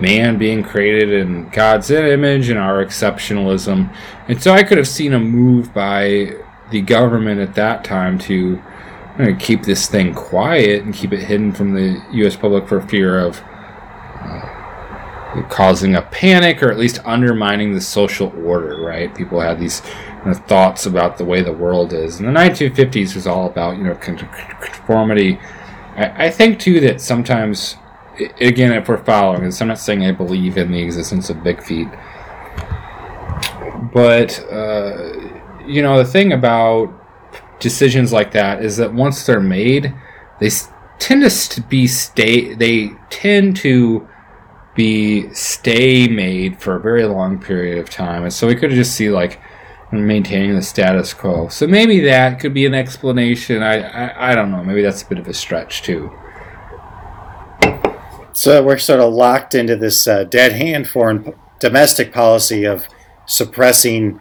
[0.00, 3.94] man being created in God's image and our exceptionalism.
[4.28, 6.32] And so I could have seen a move by
[6.70, 8.60] the government at that time to
[9.16, 12.34] going to keep this thing quiet and keep it hidden from the U.S.
[12.34, 13.40] public for fear of
[14.20, 18.82] uh, causing a panic or at least undermining the social order.
[18.82, 19.14] Right?
[19.14, 19.82] People had these
[20.24, 22.18] you thoughts about the way the world is.
[22.18, 25.38] And the 1950s was all about you know conformity.
[25.96, 27.76] I, I think too that sometimes,
[28.40, 31.62] again, if we're following this, I'm not saying I believe in the existence of big
[31.62, 31.88] feet,
[33.92, 35.12] but uh,
[35.66, 36.92] you know the thing about
[37.60, 39.94] decisions like that is that once they're made,
[40.40, 40.50] they
[40.98, 42.54] tend to be stay.
[42.54, 44.08] They tend to
[44.74, 48.94] be stay made for a very long period of time, and so we could just
[48.94, 49.40] see like
[50.02, 51.48] maintaining the status quo.
[51.48, 53.62] So maybe that could be an explanation.
[53.62, 54.62] I I, I don't know.
[54.62, 56.12] Maybe that's a bit of a stretch too.
[58.32, 62.86] So we're sort of locked into this uh, dead hand foreign domestic policy of
[63.26, 64.20] suppressing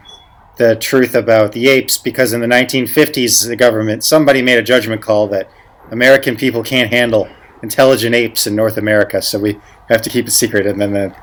[0.58, 5.02] the truth about the apes because in the 1950s the government somebody made a judgment
[5.02, 5.50] call that
[5.90, 7.28] American people can't handle
[7.64, 9.58] intelligent apes in North America, so we
[9.90, 11.16] have to keep it secret, and then the,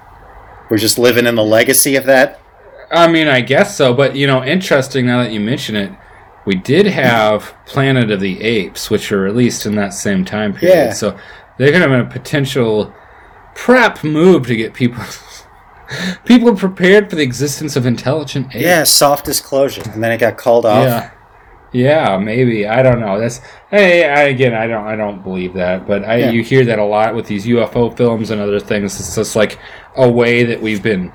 [0.71, 2.41] we're just living in the legacy of that.
[2.91, 5.93] I mean, I guess so, but you know, interesting now that you mention it,
[6.45, 10.75] we did have Planet of the Apes, which were released in that same time period.
[10.75, 10.93] Yeah.
[10.93, 11.17] So
[11.59, 12.93] there could have been a potential
[13.55, 15.03] prep move to get people
[16.25, 18.65] people prepared for the existence of intelligent apes.
[18.65, 20.85] Yeah, soft disclosure, and then it got called off.
[20.85, 21.11] Yeah.
[21.73, 22.67] Yeah, maybe.
[22.67, 23.21] I don't know.
[23.21, 26.31] That's hey, I, again, I don't I don't believe that, but I Yeah.
[26.31, 28.99] you hear that a lot with these UFO films and other things.
[28.99, 29.57] It's just like
[29.95, 31.13] a way that we've been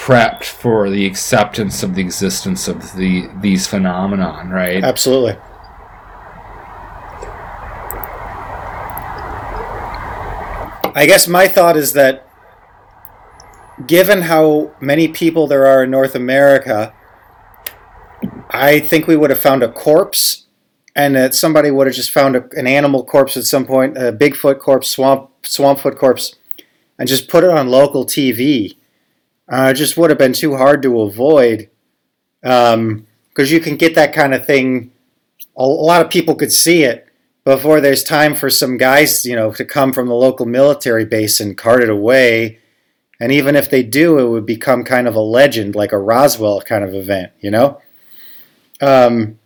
[0.00, 4.82] prepped for the acceptance of the existence of the these phenomenon, right?
[4.82, 5.36] Absolutely.
[10.94, 12.26] I guess my thought is that
[13.86, 16.94] given how many people there are in North America,
[18.48, 20.46] I think we would have found a corpse
[20.96, 24.12] and that somebody would have just found a, an animal corpse at some point, a
[24.12, 26.36] Bigfoot corpse, swamp swampfoot corpse,
[26.98, 28.76] and just put it on local TV.
[29.50, 31.68] Uh, just would have been too hard to avoid
[32.40, 34.92] because um, you can get that kind of thing.
[35.58, 37.06] A, a lot of people could see it
[37.44, 41.40] before there's time for some guys, you know, to come from the local military base
[41.40, 42.58] and cart it away.
[43.18, 46.60] And even if they do, it would become kind of a legend, like a Roswell
[46.62, 47.80] kind of event, you know.
[48.80, 49.38] Um,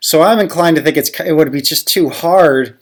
[0.00, 2.78] so I'm inclined to think it's it would be just too hard.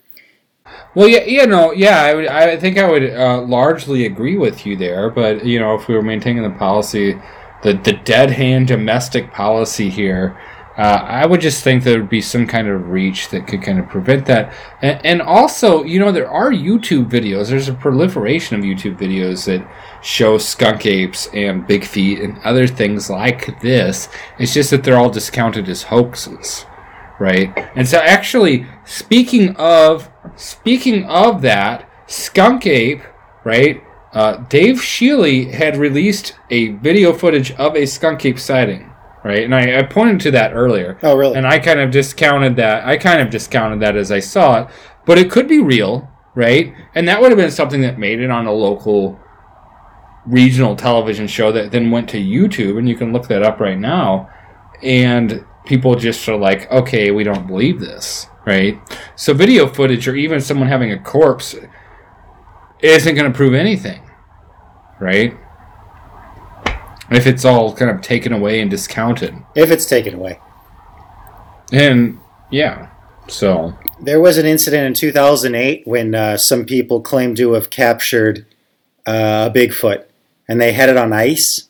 [0.94, 2.26] Well, yeah, you know, yeah, I would.
[2.26, 5.08] I think I would uh, largely agree with you there.
[5.08, 7.20] But you know, if we were maintaining the policy,
[7.62, 10.36] the the dead hand domestic policy here,
[10.80, 13.78] uh, I would just think there would be some kind of reach that could kind
[13.78, 14.54] of prevent that.
[14.80, 17.50] And, and, also, you know, there are YouTube videos.
[17.50, 19.68] There's a proliferation of YouTube videos that
[20.02, 24.08] show skunk apes and big feet and other things like this.
[24.38, 26.64] It's just that they're all discounted as hoaxes,
[27.20, 27.52] right?
[27.76, 33.02] And so, actually, speaking of speaking of that, skunk ape,
[33.44, 33.84] right?
[34.12, 38.90] Uh, Dave Shealy had released a video footage of a skunk ape sighting
[39.22, 39.44] right?
[39.44, 40.98] And I, I, pointed to that earlier.
[41.02, 41.36] Oh, really?
[41.36, 42.86] And I kind of discounted that.
[42.86, 44.68] I kind of discounted that as I saw it,
[45.04, 46.74] but it could be real, right?
[46.94, 49.20] And that would have been something that made it on a local
[50.26, 53.78] regional television show that then went to YouTube, and you can look that up right
[53.78, 54.30] now.
[54.82, 58.78] And people just are like, okay, we don't believe this, right?
[59.16, 61.54] So video footage or even someone having a corpse
[62.80, 64.02] isn't going to prove anything,
[65.00, 65.34] right?
[67.10, 69.34] if it's all kind of taken away and discounted.
[69.54, 70.38] If it's taken away.
[71.72, 72.18] And
[72.50, 72.90] yeah,
[73.28, 78.46] so there was an incident in 2008 when uh, some people claimed to have captured
[79.06, 80.04] uh, a Bigfoot,
[80.48, 81.68] and they had it on ice,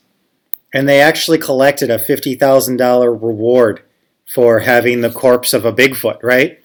[0.72, 3.82] and they actually collected a fifty thousand dollar reward
[4.26, 6.62] for having the corpse of a Bigfoot, right?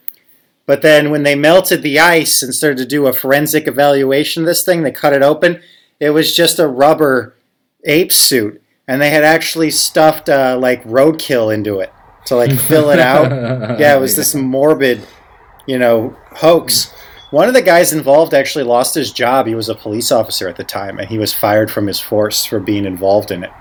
[0.66, 4.48] But then when they melted the ice and started to do a forensic evaluation of
[4.48, 5.62] this thing, they cut it open.
[6.00, 7.36] It was just a rubber
[7.86, 11.92] ape suit and they had actually stuffed uh, like roadkill into it
[12.26, 13.32] to like fill it out.
[13.80, 15.06] yeah, it was this morbid,
[15.66, 16.94] you know, hoax.
[17.32, 19.48] One of the guys involved actually lost his job.
[19.48, 22.46] He was a police officer at the time, and he was fired from his force
[22.46, 23.52] for being involved in it.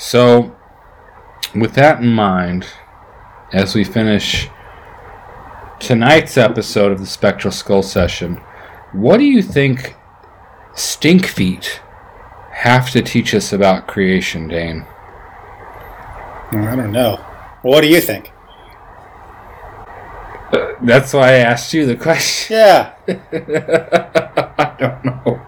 [0.00, 0.56] So,
[1.54, 2.66] with that in mind,
[3.52, 4.48] as we finish
[5.78, 8.36] tonight's episode of the Spectral Skull Session,
[8.92, 9.96] what do you think
[10.74, 11.82] Stink Feet
[12.50, 14.86] have to teach us about creation, Dane?
[16.50, 17.16] I don't know.
[17.60, 18.32] What do you think?
[20.50, 22.56] Uh, that's why I asked you the question.
[22.56, 22.94] Yeah.
[24.56, 25.46] I don't know.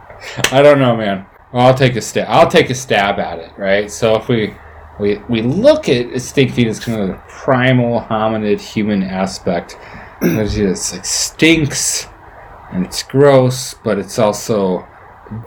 [0.53, 1.27] I don't know, man.
[1.53, 2.27] I'll take a stab.
[2.29, 3.91] I'll take a stab at it, right?
[3.91, 4.55] So if we
[4.99, 9.77] we we look at stink feet as kind of the primal hominid human aspect,
[10.23, 12.07] it's like stinks
[12.73, 14.87] and it's gross, but it's also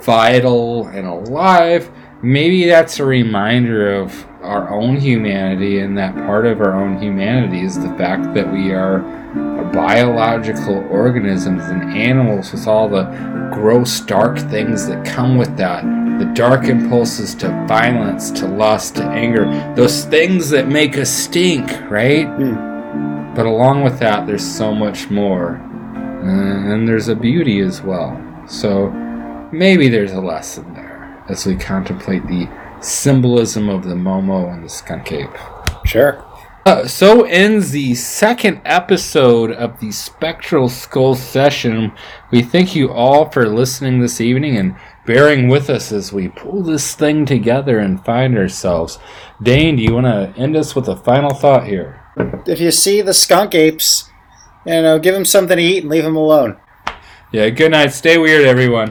[0.01, 1.91] vital and alive,
[2.22, 7.62] maybe that's a reminder of our own humanity, and that part of our own humanity
[7.62, 9.00] is the fact that we are
[9.74, 13.04] biological organisms and animals with all the
[13.54, 15.84] gross, dark things that come with that.
[16.20, 21.70] The dark impulses to violence, to lust, to anger, those things that make us stink,
[21.89, 22.26] right?
[22.26, 23.36] Mm.
[23.36, 25.56] But along with that, there's so much more.
[26.24, 28.22] And there's a beauty as well.
[28.48, 28.89] So,
[29.52, 32.48] maybe there's a lesson there as we contemplate the
[32.86, 35.30] symbolism of the Momo and the skunk ape.
[35.86, 36.24] Sure.
[36.66, 41.92] Uh, so ends the second episode of the Spectral Skull session.
[42.32, 44.76] We thank you all for listening this evening and
[45.06, 48.98] bearing with us as we pull this thing together and find ourselves.
[49.44, 52.02] Dane, do you want to end us with a final thought here?
[52.48, 54.10] If you see the skunk apes,
[54.66, 56.58] you know, give them something to eat and leave them alone.
[57.32, 57.92] Yeah, good night.
[57.94, 58.84] Stay weird, everyone.